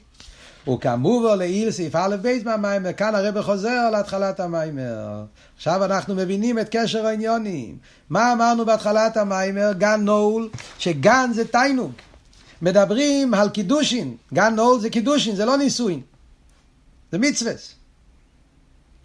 [0.73, 5.25] וכמובו לעיל סעיף א' בזה מהמיימר, כאן הרב חוזר להתחלת המיימר.
[5.57, 7.76] עכשיו אנחנו מבינים את קשר העניינים.
[8.11, 9.73] מה אמרנו בהתחלת המיימר?
[9.73, 11.92] גן נעול, שגן זה תיינוג.
[12.62, 16.01] מדברים על קידושין, גן נעול זה קידושין, זה לא נישואין.
[17.12, 17.77] זה מצווה.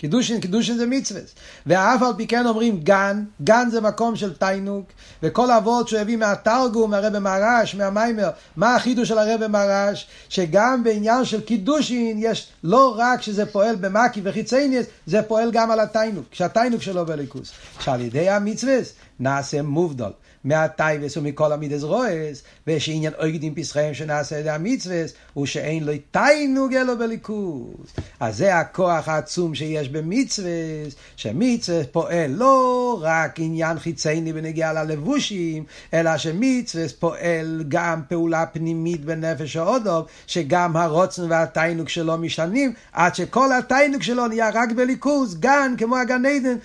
[0.04, 1.22] קידושין, קידושין זה מצווה.
[1.66, 4.86] ואף על פי כן אומרים גן, גן זה מקום של תיינוג,
[5.24, 10.08] וכל אבות שהוא הביא מהתרגום, מהרבא מרש, מהמיימר, מה החידוש של הרבא מרש?
[10.30, 15.80] שגם בעניין של קידושין יש לא רק שזה פועל במקי וחיצייניאס, זה פועל גם על
[15.80, 17.52] התיינוג, כשהתיינוג שלו באלוקות.
[17.80, 18.78] שעל ידי המצווה
[19.20, 20.12] נעשה מובדל.
[20.43, 26.73] מהטייבס ומכל המידס רועס, ויש עניין אויגדים פסחיהם שנעשה את המצווס, הוא שאין לו תיינוג
[26.73, 27.88] אלו בליכוז.
[28.19, 36.17] אז זה הכוח העצום שיש במצווס, שמצווס פועל לא רק עניין חיצייני בנגיעה ללבושים, אלא
[36.17, 44.01] שמצווס פועל גם פעולה פנימית בנפש האודוב, שגם הרוצן והתיינוג שלו משתנים, עד שכל התיינוג
[44.01, 46.56] שלו נהיה רק בליכוז, גן כמו הגן עדן,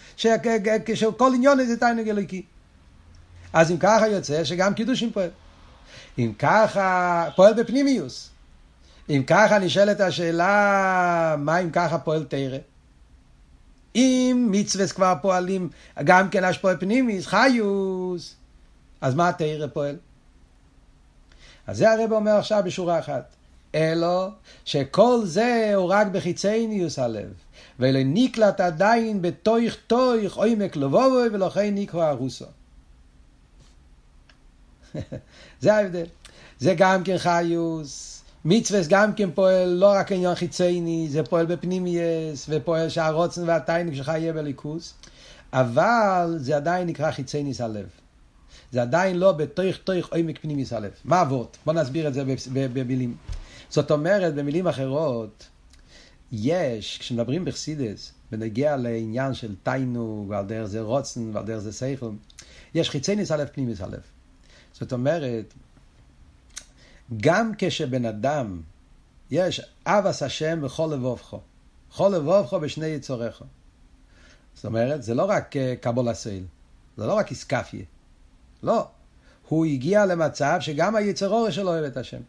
[0.95, 2.43] שכל עניון זה תיינוג אלוקי.
[3.53, 5.31] אז אם ככה יוצא שגם קידושים פועל.
[6.19, 8.31] אם ככה, פועל בפנימיוס.
[9.11, 12.59] אם ככה נשאלת השאלה, מה אם ככה פועל תרא?
[13.95, 15.69] אם מצווה כבר פועלים
[16.05, 18.35] גם כן השפוע פנימיס, חיוס,
[19.01, 19.97] אז מה תרא פועל?
[21.67, 23.35] אז זה הרב אומר עכשיו בשורה אחת.
[23.75, 24.29] אלו
[24.65, 27.33] שכל זה הוא רק בחיצניוס הלב,
[27.79, 32.47] ולא נקלט עדיין בתויך תויך עומק לבובוי ולכן נקרא הרוסו.
[35.61, 36.07] זה ההבדל.
[36.59, 38.23] זה גם כן חיוס.
[38.45, 44.09] מצווה גם כן פועל לא רק עניין חיצייני, זה פועל בפנימייס, ופועל שהרוצן והתיינוק שלך
[44.09, 44.95] יהיה בליכוס,
[45.53, 47.87] אבל זה עדיין נקרא חיצייניס הלב.
[48.73, 50.91] זה עדיין לא בתוך תוך עומק פנימיס הלב.
[51.05, 51.57] מה אבות?
[51.67, 53.17] בוא נסביר את זה במילים.
[53.71, 55.47] זאת אומרת, במילים אחרות,
[56.33, 62.11] יש, כשמדברים בחסידס, בנגיע לעניין של תיינוג, ועל דרך זה רוצן, ועל דרך זה סייכל,
[62.75, 64.01] יש חיצייניס הלב, פנימיס הלב.
[64.81, 65.55] זאת אומרת,
[67.17, 68.61] גם כשבן אדם,
[69.31, 71.37] יש אבס השם בכל לבובך,
[71.97, 73.45] כל לבובך בשני יצוריך.
[74.55, 76.45] זאת אומרת, זה לא רק אה, קבול הסייל,
[76.97, 77.85] זה לא רק איסקפיה.
[78.63, 78.89] לא.
[79.49, 82.21] הוא הגיע למצב שגם היצרור שלו אוהב את השם.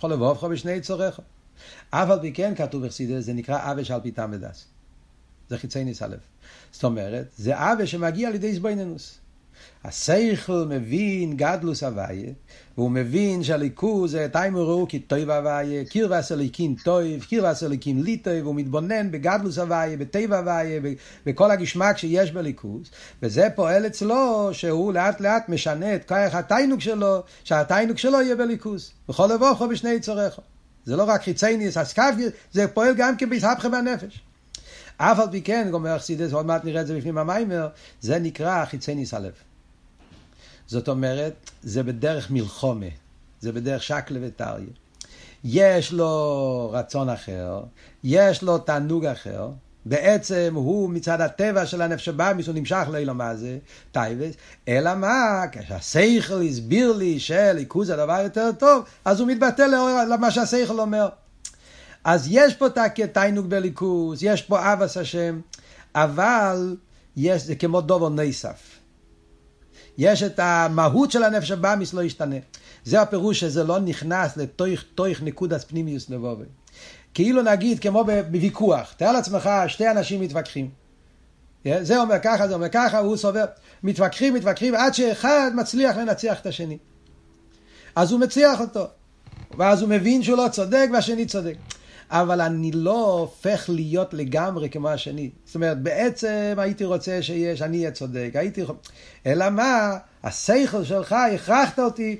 [0.00, 1.20] כל לבובך בשני יצוריך.
[1.90, 4.64] אף על פי כן כתוב בחסידס, זה נקרא אבש על פי תם ודס.
[5.48, 6.18] זה חיצי ניס הלב.
[6.72, 9.18] זאת אומרת, זה אבש שמגיע לידי איזבויננוס.
[9.84, 12.32] השכל מבין גדלוס הוויה,
[12.76, 18.16] והוא מבין שהליכוז זה תיימו ראו כי טוב הוויה, קיר ואסליקים טוב, קיר ואסליקים לי
[18.16, 20.80] טוב, מתבונן בגדלוס הוויה, בטבע הוויה,
[21.26, 22.90] בכל הגשמק שיש בליכוז,
[23.22, 28.92] וזה פועל אצלו שהוא לאט לאט משנה את כוח התיינוק שלו, שהתיינוק שלו יהיה בליכוז,
[29.08, 30.38] בכל לבוכו בשני צורך.
[30.84, 33.30] זה לא רק חיצייניס, אסקפיה, זה פועל גם כן
[33.70, 34.22] בנפש.
[34.96, 37.68] אף על פי כן, גומר חסידס, עוד מעט נראה את זה בפנים המיימר,
[38.00, 39.32] זה נקרא חיצייניס הלב.
[40.72, 42.86] זאת אומרת, זה בדרך מלחומה,
[43.40, 44.66] זה בדרך שקלה וטריה.
[45.44, 47.60] יש לו רצון אחר,
[48.04, 49.50] יש לו תענוג אחר,
[49.86, 53.58] בעצם הוא מצד הטבע של הנפש הבאמיס, הוא נמשך לאילו מה זה,
[53.92, 54.34] טייבס,
[54.68, 59.62] אלא מה, כשהשכל הסביר לי שליכוז הדבר יותר טוב, אז הוא מתבטא
[60.10, 61.08] למה שהשכל אומר.
[62.04, 62.66] אז יש פה
[63.12, 65.40] תענוג בליכוז, יש פה אבס השם,
[65.94, 66.76] אבל
[67.16, 68.81] יש, זה כמו דובו נסף.
[69.98, 72.36] יש את המהות של הנפש הבאמיס לא ישתנה.
[72.84, 76.44] זה הפירוש שזה לא נכנס לתויך תויך נקודס פנימיוס לבובי.
[77.14, 80.70] כאילו נגיד כמו בוויכוח, תאר לעצמך שתי אנשים מתווכחים.
[81.64, 83.44] זה אומר ככה, זה אומר ככה, הוא סובר.
[83.82, 86.78] מתווכחים, מתווכחים, עד שאחד מצליח לנצח את השני.
[87.94, 88.86] אז הוא מציח אותו.
[89.58, 91.54] ואז הוא מבין שהוא לא צודק והשני צודק.
[92.12, 95.30] אבל אני לא הופך להיות לגמרי כמו השני.
[95.44, 98.64] זאת אומרת, בעצם הייתי רוצה שיש, אני אהיה צודק, הייתי...
[99.26, 102.16] אלא מה, השכל שלך, הכרחת אותי,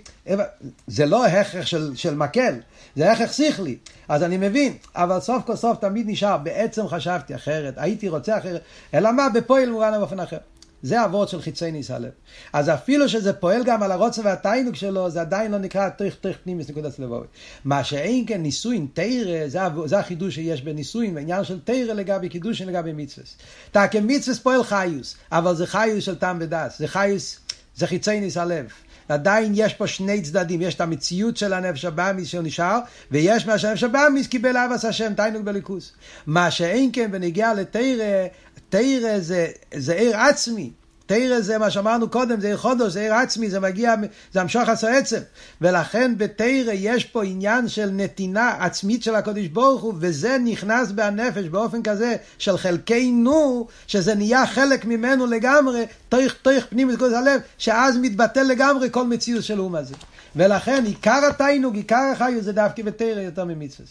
[0.87, 2.55] זה לא הכרח של, של מקל,
[2.97, 3.77] זה הכרח שכלי.
[4.09, 8.61] אז אני מבין, אבל סוף כל סוף תמיד נשאר, בעצם חשבתי אחרת, הייתי רוצה אחרת,
[8.95, 10.39] אלא מה, בפועל מובן באופן אחר.
[10.83, 12.11] זה אבות של חיצי ניס הלב.
[12.53, 16.37] אז אפילו שזה פועל גם על הרוצן והתיינוק שלו, זה עדיין לא נקרא תוך תוך
[16.45, 17.27] פנימיס נקודת לבובי.
[17.65, 22.69] מה שאין כן נישואין תרא, זה, זה החידוש שיש בנישואין, בעניין של תרא לגבי קידושין
[22.69, 23.27] לגבי מצווה.
[23.71, 27.39] תקא מצווה פועל חיוס, אבל זה חיוס של טעם ודס, זה חיוס
[27.77, 28.67] זה חיצי ניס הלב.
[29.09, 32.79] עדיין יש פה שני צדדים, יש את המציאות של הנפש הבאמיס שנשאר,
[33.11, 35.93] ויש מה שהנפש הבאמיס קיבל אבס השם, תיינוק בליכוס.
[36.27, 38.27] מה שאין כן בנגיעה לתרא,
[38.73, 40.71] תרא זה, זה עיר עצמי.
[41.07, 43.95] תרא זה מה שאמרנו קודם, זה עיר חודש, זה עיר עצמי, זה מגיע,
[44.33, 45.21] זה המשוך עשו עצם.
[45.61, 51.45] ולכן בתרא יש פה עניין של נתינה עצמית של הקודש ברוך הוא, וזה נכנס בהנפש
[51.45, 57.97] באופן כזה של חלקנו, שזה נהיה חלק ממנו לגמרי, תוך תוך פנים את הלב, שאז
[57.97, 59.95] מתבטל לגמרי כל מציאות של אום הזה.
[60.37, 63.89] ולכן עיקר התיינוג, עיקר החיו זה דווקא בתרא יותר ממצווה.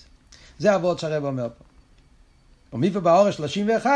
[0.59, 1.63] זה אבות שהרב אומר פה.
[2.73, 3.89] ומיפה באורש 31,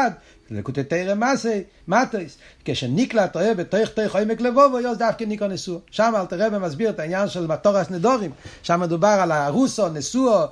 [0.51, 5.79] לקוטי תרא מסי, מטויס, כשניקלע תראה בתוך תוך עמק לבובו, יוס דווקא ניקו נשוא.
[5.91, 8.31] שם אל תראה מסביר את העניין של מטורס נדורים,
[8.63, 10.45] שם מדובר על הרוסו, נשואו,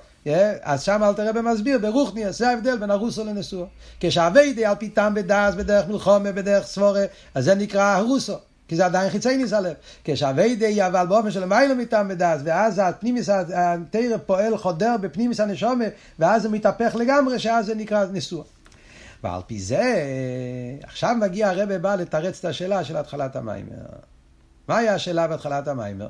[0.62, 3.66] אז שם אל תראה מסביר, ברוחני, זה ההבדל בין הרוסו לנשואו.
[4.00, 5.14] כשאביידי על פי טעם
[5.58, 8.38] בדרך מלחומה, בדרך סבורה, אז זה נקרא הרוסו.
[8.68, 9.74] כי זה עדיין חיצי ניס הלב.
[10.04, 15.86] כשאביידי אבל באופן של מיילו מטעם ודס, ואז הפנימיס, התרא פועל חודר בפנימיס הנשומה,
[16.20, 18.44] ואז זה מתהפך לגמרי, שאז זה נקרא נשוא.
[19.24, 19.94] ועל פי זה,
[20.84, 23.86] עכשיו מגיע הרבה בא לתרץ את השאלה של התחלת המיימר.
[24.68, 26.10] מה היה השאלה בהתחלת המיימר?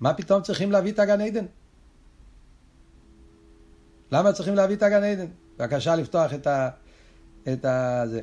[0.00, 1.46] מה פתאום צריכים להביא את הגן עדן?
[4.12, 5.26] למה צריכים להביא את הגן עדן?
[5.58, 6.68] בבקשה לפתוח את ה...
[7.52, 8.02] את ה...
[8.06, 8.20] זה,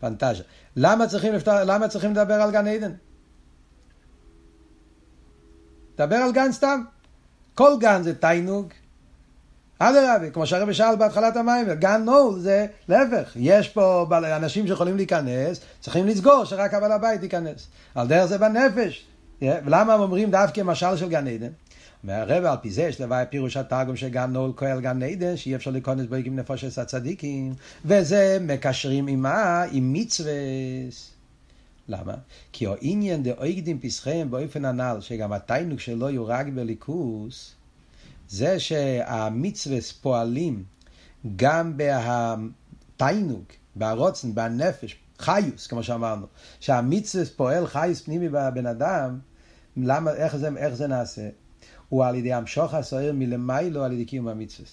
[0.00, 0.44] פנטזיה.
[0.76, 2.92] למה צריכים, לפתוח, למה צריכים לדבר על גן עדן?
[5.96, 6.82] דבר על גן סתם.
[7.54, 8.72] כל גן זה תיינוג,
[9.82, 15.60] אדרבה, כמו שהרבי שאל בהתחלת המים, גן נול זה להפך, יש פה אנשים שיכולים להיכנס,
[15.80, 17.68] צריכים לסגור שרק הבעל הבית ייכנס.
[17.94, 19.04] על דרך זה בנפש.
[19.42, 21.48] ולמה הם אומרים דווקא משל של גן עדן?
[22.04, 25.54] מהרב על פי זה יש לוואי פירוש התרגום של גן נול כהל גן עדן, שאי
[25.54, 30.32] אפשר להיכנס בו עם נפושת הצדיקים, וזה מקשרים עימה עם מצווה.
[31.88, 32.14] למה?
[32.52, 37.54] כי העניין דאויגדים פסחיהם באופן הנ"ל, שגם התיינוק שלו יורג בליכוס,
[38.30, 40.64] זה שהמצווה פועלים
[41.36, 43.44] גם בתיינוג,
[43.76, 46.26] ברוצן, בנפש, חיוס, כמו שאמרנו,
[46.60, 49.18] שהמצווה פועל חיוס פנימי בבן אדם,
[49.76, 51.28] למה, איך זה, איך זה נעשה?
[51.88, 54.68] הוא על ידי המשוך הסוער מלמיילו על ידי קיום המצווה.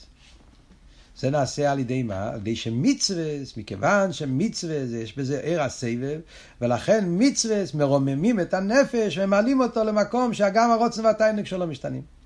[1.18, 2.30] זה נעשה על ידי מה?
[2.30, 3.24] על ידי שמצווה,
[3.58, 6.20] מכיוון שמצווה, יש בזה עיר הסבב,
[6.62, 12.17] ולכן מצווה מרוממים את הנפש ומעלים אותו למקום שגם הרוצן והתיינוק שלו משתנים.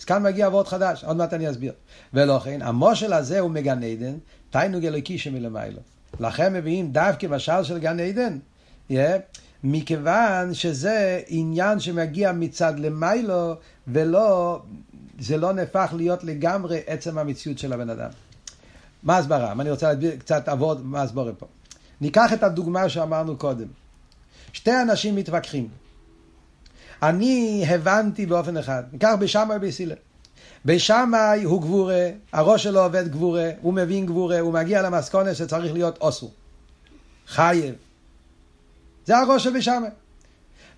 [0.00, 1.72] אז כאן מגיע אבות חדש, עוד מעט אני אסביר.
[2.14, 4.14] ולכן, המושל הזה הוא מגן עדן,
[4.50, 5.80] תיינוג אלוקי שמלמיילו.
[6.20, 8.38] לכן מביאים דווקא משל של גן עדן,
[8.90, 8.94] yeah,
[9.64, 13.54] מכיוון שזה עניין שמגיע מצד למיילו,
[13.88, 14.62] ולא,
[15.18, 18.10] זה לא נהפך להיות לגמרי עצם המציאות של הבן אדם.
[19.02, 19.52] מה הסברה?
[19.52, 21.46] אני רוצה להסביר קצת אבות מה הסבורה פה.
[22.00, 23.66] ניקח את הדוגמה שאמרנו קודם.
[24.52, 25.68] שתי אנשים מתווכחים.
[27.02, 29.94] אני הבנתי באופן אחד, ניקח בשמאי ובסילה.
[30.64, 35.98] בשמאי הוא גבורה, הראש שלו עובד גבורה, הוא מבין גבורה, הוא מגיע למסקונה שצריך להיות
[36.00, 36.30] אוסו.
[37.26, 37.74] חייב.
[39.06, 39.90] זה הראש של בשמאי.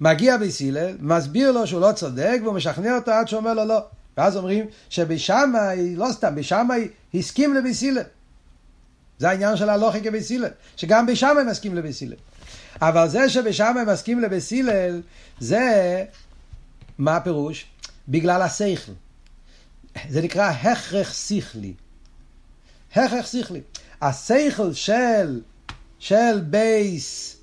[0.00, 3.80] מגיע בסילל, מסביר לו שהוא לא צודק, והוא משכנע אותו עד שהוא אומר לו לא.
[4.16, 8.02] ואז אומרים שבשמאי, לא סתם, בשמאי הסכים לבסילל.
[9.18, 12.16] זה העניין של הלוכי כבסילל, שגם בשמאי מסכים לבסילל.
[12.82, 15.02] אבל זה שבשמאי מסכים לבסילל,
[15.40, 16.04] זה,
[16.98, 17.66] מה הפירוש?
[18.08, 18.92] בגלל השכל.
[20.08, 21.72] זה נקרא הכרח שכלי.
[22.92, 23.60] הכרח שכלי.
[24.02, 25.40] השכל של,
[25.98, 27.36] של בייס,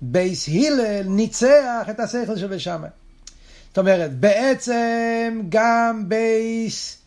[0.00, 2.88] בייס הלל ניצח את השכל של בית שמאי.
[3.68, 6.98] זאת אומרת, בעצם גם בייס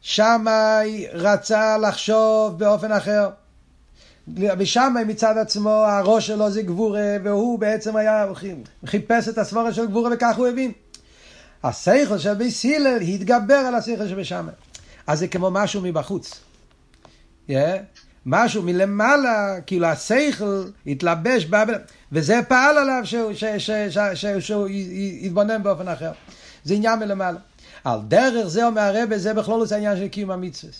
[0.00, 3.30] שמאי רצה לחשוב באופן אחר.
[4.34, 8.26] ושמאי מצד עצמו, הראש שלו זה גבורה, והוא בעצם היה,
[8.86, 10.72] חיפש את הסברה של גבורה וכך הוא הבין.
[11.64, 12.14] השכל
[12.76, 14.52] הלל התגבר על השכל בשמאי.
[15.06, 16.40] אז זה כמו משהו מבחוץ.
[17.48, 17.52] Yeah.
[18.26, 21.64] משהו מלמעלה, כאילו השכל התלבש, בא,
[22.12, 24.68] וזה פעל עליו שהוא, ש, ש, ש, ש, שהוא
[25.20, 26.12] יתבונן באופן אחר.
[26.64, 27.38] זה עניין מלמעלה.
[27.84, 30.72] על דרך זה אומר הרבה, זה בכלול זה העניין של קיום המצווה.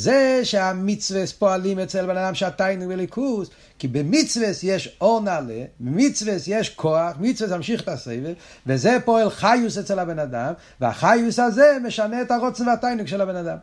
[0.00, 6.70] זה שהמצווה פועלים אצל בן אדם שעתיים וליכוס, כי במצווה יש אור נעלה, במצווה יש
[6.70, 8.34] כוח, מצווה ממשיך את הסבל,
[8.66, 13.56] וזה פועל חיוס אצל הבן אדם, והחיוס הזה משנה את הרוצן והתיינוג של הבן אדם.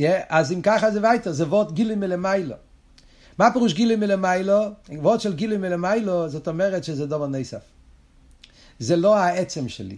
[0.00, 2.54] Yeah, אז אם ככה זה ווייטער, זה ווערט גילוי מלמיילו.
[3.38, 4.62] מה פירוש גילוי מלמיילו?
[4.88, 7.62] ווערט של גילוי מלמיילו, זאת אומרת שזה דבר נוסף.
[8.78, 9.96] זה לא העצם שלי.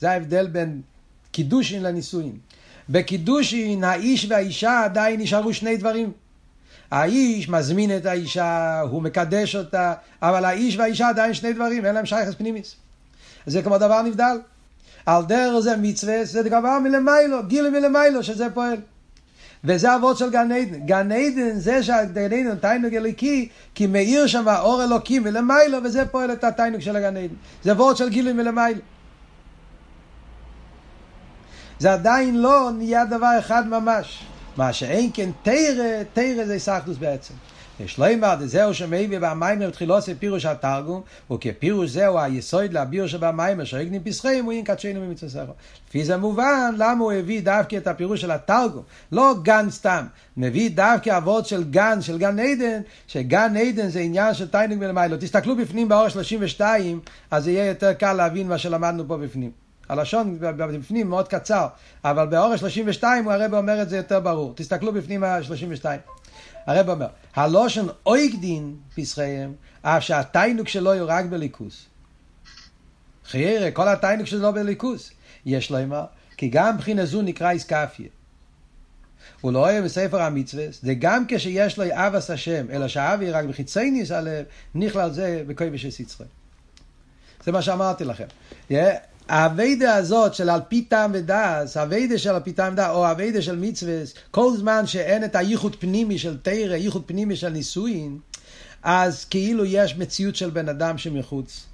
[0.00, 0.82] זה ההבדל בין
[1.30, 2.38] קידושין לנישואין.
[2.88, 6.12] בקידושין האיש והאישה עדיין נשארו שני דברים.
[6.90, 12.06] האיש מזמין את האישה, הוא מקדש אותה, אבל האיש והאישה עדיין שני דברים, אין להם
[12.06, 12.76] שייכס פנימיס.
[13.46, 14.38] זה כמו דבר נבדל.
[15.06, 18.76] על דרך זה מצווה, זה דבר מלמיילו, גיל מלמיילו, שזה פועל.
[19.64, 20.86] וזה אבות של גן עדן.
[20.86, 26.32] גן עדן זה שהגן עדן תיינוג אליקי, כי מאיר שם אור אלוקים מלמיילו, וזה פועל
[26.32, 27.34] את התיינוג של הגן עדן.
[27.64, 28.80] זה אבות של גילוי מלמיילו.
[31.78, 34.24] זה עדיין לא נהיה דבר אחד ממש.
[34.56, 37.34] מה שאין כן תרא, תרא זה סחדוס בעצם.
[37.80, 41.02] יש לא אמר, זהו שמביא במיימר בתחילו עושה פירוש התרגום,
[41.32, 45.44] וכפירוש זהו היסוד להביר שבמיימר שהגנים פסחים, הוא אין קדשנו ממצווה
[45.88, 50.06] לפי זה מובן למה הוא הביא דווקא את הפירוש של התרגום, לא גן סתם,
[50.36, 55.16] מביא דווקא אבות של גן, של גן עדן, שגן עדן זה עניין של תיינוג מלמיילו.
[55.16, 57.00] תסתכלו בפנים באור 32,
[57.30, 59.65] אז יהיה יותר קל להבין מה שלמדנו פה בפנים.
[59.88, 61.66] הלשון בפנים מאוד קצר,
[62.04, 64.52] אבל באור 32 הרב אומר את זה יותר ברור.
[64.56, 65.84] תסתכלו בפנים ה-32.
[66.66, 71.86] הרב אומר, הלושן אויגדין פסחיהם, אף שהתיינוק שלו הוא רק בליכוס.
[73.26, 75.10] חיירה, כל התיינוק שלו בליכוס.
[75.46, 76.04] יש לו אמר,
[76.36, 78.08] כי גם מבחינה זו נקרא איסקפיה.
[79.40, 83.90] הוא לא אוהב בספר המצווה, זה גם כשיש לו אבס השם, אלא שהאבי רק בחיצי
[83.90, 86.24] ניס הלב, נכלל זה בקוי בשס יצחק.
[87.44, 88.26] זה מה שאמרתי לכם.
[89.28, 93.42] האביידה הזאת של על פי טעם ודס, האביידה של על פי טעם ודס, או האביידה
[93.42, 93.94] של מצווה,
[94.30, 98.18] כל זמן שאין את הייחוד פנימי של תרא, ייחוד פנימי של נישואין,
[98.82, 101.66] אז כאילו יש מציאות של בן אדם שמחוץ.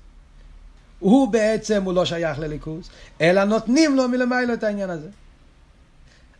[0.98, 2.88] הוא בעצם, הוא לא שייך לליכוז,
[3.20, 5.08] אלא נותנים לו מלמיילו את העניין הזה.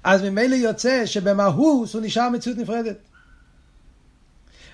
[0.05, 2.97] אז ממילא יוצא שבמהוס הוא נשאר מציאות נפרדת.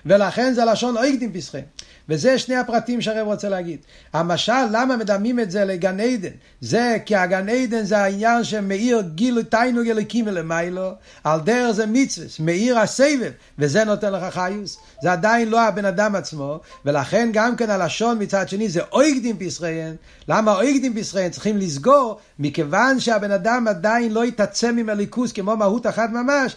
[0.05, 1.61] ולכן זה לשון אויקדים פסחי.
[2.09, 3.79] וזה שני הפרטים שהרב רוצה להגיד.
[4.13, 6.29] המשל, למה מדמים את זה לגן עדן?
[6.61, 10.91] זה כי הגן עדן זה העניין שמאיר גילו תיינוג אלוקים מלמיילו,
[11.23, 14.77] על דרך זה מצווה, מאיר הסבב, וזה נותן לך חיוס.
[15.01, 19.95] זה עדיין לא הבן אדם עצמו, ולכן גם כן הלשון מצד שני זה אויגדים פסחיין.
[20.27, 22.19] למה אויגדים פסחיין צריכים לסגור?
[22.39, 26.55] מכיוון שהבן אדם עדיין לא יתעצם עם הליכוס כמו מהות אחת ממש,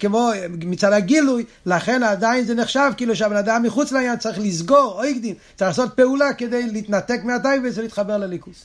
[0.00, 0.30] כמו
[0.64, 5.68] מצד הגילוי, לכן עדיין זה נחשב כאילו שהבן אדם מחוץ לעניין צריך לסגור, אויגדים, צריך
[5.68, 8.64] לעשות פעולה כדי להתנתק מהטייבס ולהתחבר לליכוס.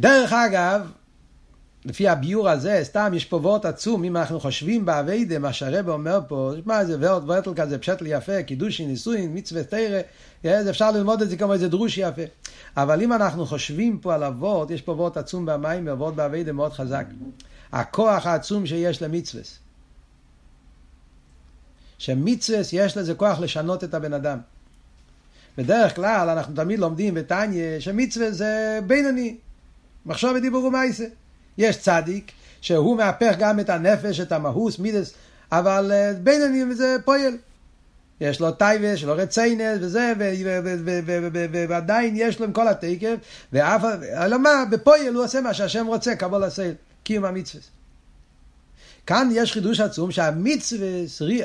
[0.00, 0.80] דרך אגב,
[1.84, 6.20] לפי הביור הזה, סתם יש פה וורט עצום, אם אנחנו חושבים באביידה, מה שהרב אומר
[6.28, 10.00] פה, מה זה וורט וורטל כזה, פשט לי יפה, קידושי, נישואין, מצווה תרא,
[10.70, 12.22] אפשר ללמוד את זה כמו איזה דרוש יפה.
[12.76, 16.72] אבל אם אנחנו חושבים פה על הוורט, יש פה וורט עצום במים, וורט באביידה מאוד
[16.72, 17.06] חזק.
[17.72, 19.42] הכוח העצום שיש למצווה.
[21.98, 24.38] שמצווה יש לזה כוח לשנות את הבן אדם.
[25.58, 29.36] בדרך כלל אנחנו תמיד לומדים בתניא שמצווה זה בינוני,
[30.06, 31.04] מחשוב ודיבור ומעשה.
[31.60, 35.12] יש צדיק, שהוא מהפך גם את הנפש, את המהוס, מידס,
[35.52, 37.36] אבל אה, בינוני זה פועל.
[38.20, 40.12] יש לו תאוות, יש לו רצונות וזה,
[41.68, 43.14] ועדיין יש לו עם כל התקף,
[43.52, 43.82] ואף,
[44.16, 47.62] אלא מה, בפועל הוא עושה מה שהשם רוצה, קבלת עול, קיום המצווה.
[49.06, 50.88] כאן יש חידוש עצום שהמצווה,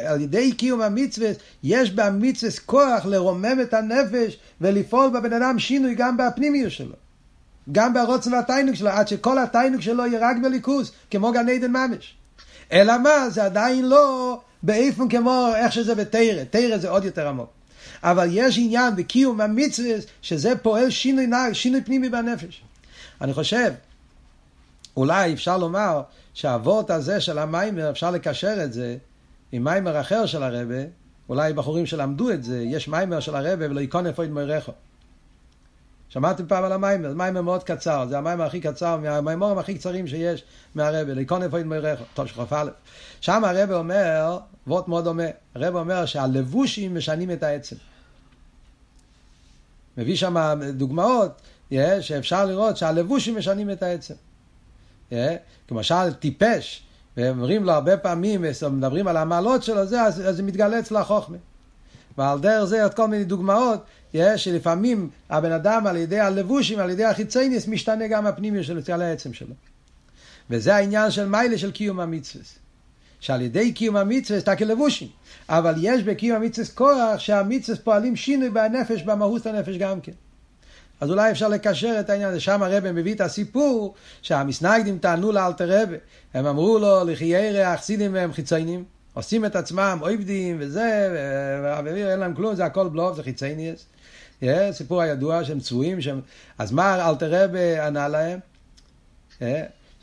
[0.06, 1.30] על ידי קיום המצווה,
[1.64, 7.05] יש במצווה כוח לרומם את הנפש ולפעול בבן אדם שינוי גם בפנימיות שלו.
[7.72, 12.16] גם ברוצן והתיינוק שלו, עד שכל התיינוק שלו יהיה רק בליכוז, כמו גן עדן ממש.
[12.72, 17.50] אלא מה, זה עדיין לא באיפן כמו איך שזה בתרא, תרא זה עוד יותר עמוק.
[18.04, 19.92] אבל יש עניין בקיום המצווה,
[20.22, 22.62] שזה פועל שינוי, שינוי פנימי בנפש.
[23.22, 23.74] אני חושב,
[24.98, 26.02] אולי אפשר לומר
[26.34, 28.98] שהאבות הזה של המיימר, אפשר לקשר את זה
[29.52, 30.84] עם מיימר אחר של הרבה,
[31.30, 34.72] אולי בחורים שלמדו את זה, יש מיימר של הרבה ולא יקון איפה ידמוירךו.
[36.16, 40.08] שמעתם פעם על המיימר, זה מיימר מאוד קצר, זה המיימר הכי קצר, מהמיימורים הכי קצרים
[40.08, 40.44] שיש
[40.76, 42.66] מהרבה, ליקון איפה ידמוירךו, טוב שכ"א.
[43.22, 44.38] שם הרבה אומר,
[44.68, 45.24] וורט מאוד דומה,
[45.56, 47.76] הרבה אומר שהלבושים משנים את העצם.
[49.98, 50.36] מביא שם
[50.74, 51.42] דוגמאות,
[52.02, 54.14] שאפשר לראות שהלבושים משנים את העצם.
[55.68, 56.84] כמשל טיפש,
[57.18, 61.38] ואומרים לו הרבה פעמים, מדברים על המעלות שלו, זה, אז, זה מתגלה אצל החוכמה.
[62.18, 63.86] ועל דרך זה עוד כל מיני דוגמאות,
[64.36, 69.34] שלפעמים הבן אדם על ידי הלבושים, על ידי החיצייניס, משתנה גם הפנימי שלו, אצל העצם
[69.34, 69.54] שלו.
[70.50, 72.46] וזה העניין של מיילה של קיום המצווה.
[73.20, 75.08] שעל ידי קיום המצווה אתה כלבושים,
[75.50, 80.12] אבל יש בקיום המצווה כוח שהמצווה פועלים שינוי בנפש, במהות הנפש גם כן.
[81.02, 82.40] אז אולי אפשר לקשר את העניין הזה.
[82.40, 85.96] שם הרב מביא את הסיפור שהמסנגדים טענו לאלתר רבי.
[86.34, 88.84] הם אמרו לו, לחיירי החסידים והם חיציינים,
[89.16, 91.10] עושים את עצמם עובדים וזה,
[91.86, 93.86] ואין להם כלום, זה הכל בלוף, זה חיצייניאס.
[94.72, 96.22] סיפור הידוע שהם צבועים, שהם...
[96.58, 98.40] אז מה אלתר רבי ענה להם?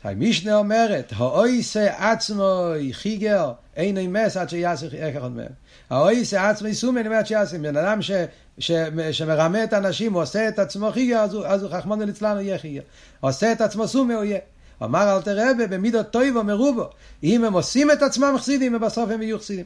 [0.03, 5.51] המשנה אומרת, האויסה עצמו חיגר אין אמס עד שיעשה אחד מהם.
[5.89, 8.11] האויס עצמי סומי, אני אומרת שיעשה, בן אדם ש,
[8.59, 8.71] ש,
[9.11, 12.81] שמרמה את האנשים, הוא עושה את עצמו חייה, אז הוא, חכמון אצלנו יהיה חייה.
[13.19, 14.39] עושה את עצמו סומי, הוא יהיה.
[14.83, 16.85] אמר אלתר רבי, במידות טויבו מרובו,
[17.23, 19.65] אם הם עושים את עצמם חסידים, ובסוף הם יהיו חסידים.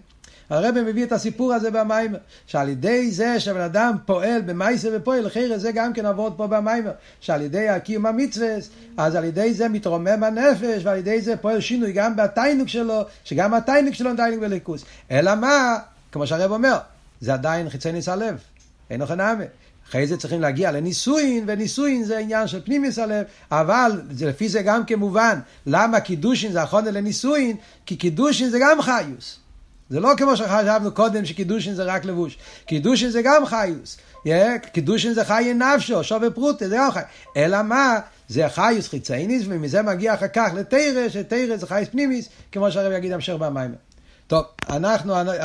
[0.49, 5.59] הרבי מביא את הסיפור הזה במיימר, שעל ידי זה שבן אדם פועל במייסר ופועל, אחרי
[5.59, 8.55] זה גם כן עבוד פה במיימר, שעל ידי הקיום המצווה,
[8.97, 13.53] אז על ידי זה מתרומם הנפש, ועל ידי זה פועל שינוי גם בתיינוק שלו, שגם
[13.53, 14.85] התיינוק שלו תיינוק בליכוס.
[15.11, 15.77] אלא מה,
[16.11, 16.77] כמו שהרב אומר,
[17.21, 18.37] זה עדיין חיצי ניס הלב,
[18.89, 19.43] אין לכם נאמה.
[19.89, 24.61] אחרי זה צריכים להגיע לנישואין, ונישואין זה עניין של פנימיס הלב, אבל זה, לפי זה
[24.61, 27.57] גם כמובן, למה קידושין זה החונה לנישואין?
[27.85, 29.39] כי קידושין זה גם חיוס.
[29.89, 32.37] זה לא כמו שחשבנו קודם שקידושין זה רק לבוש.
[32.65, 33.97] קידושין זה גם חיוס.
[34.25, 36.99] Yeah, קידושין זה חיי נפשו, שווה פרוטה, זה גם חי.
[37.37, 37.99] אלא מה?
[38.27, 43.11] זה חיוס חיצייניס, ומזה מגיע אחר כך לתרא, שתרא זה חייס פנימיס, כמו שהרב יגיד
[43.11, 43.75] המשך במים.
[44.27, 45.13] טוב, אנחנו...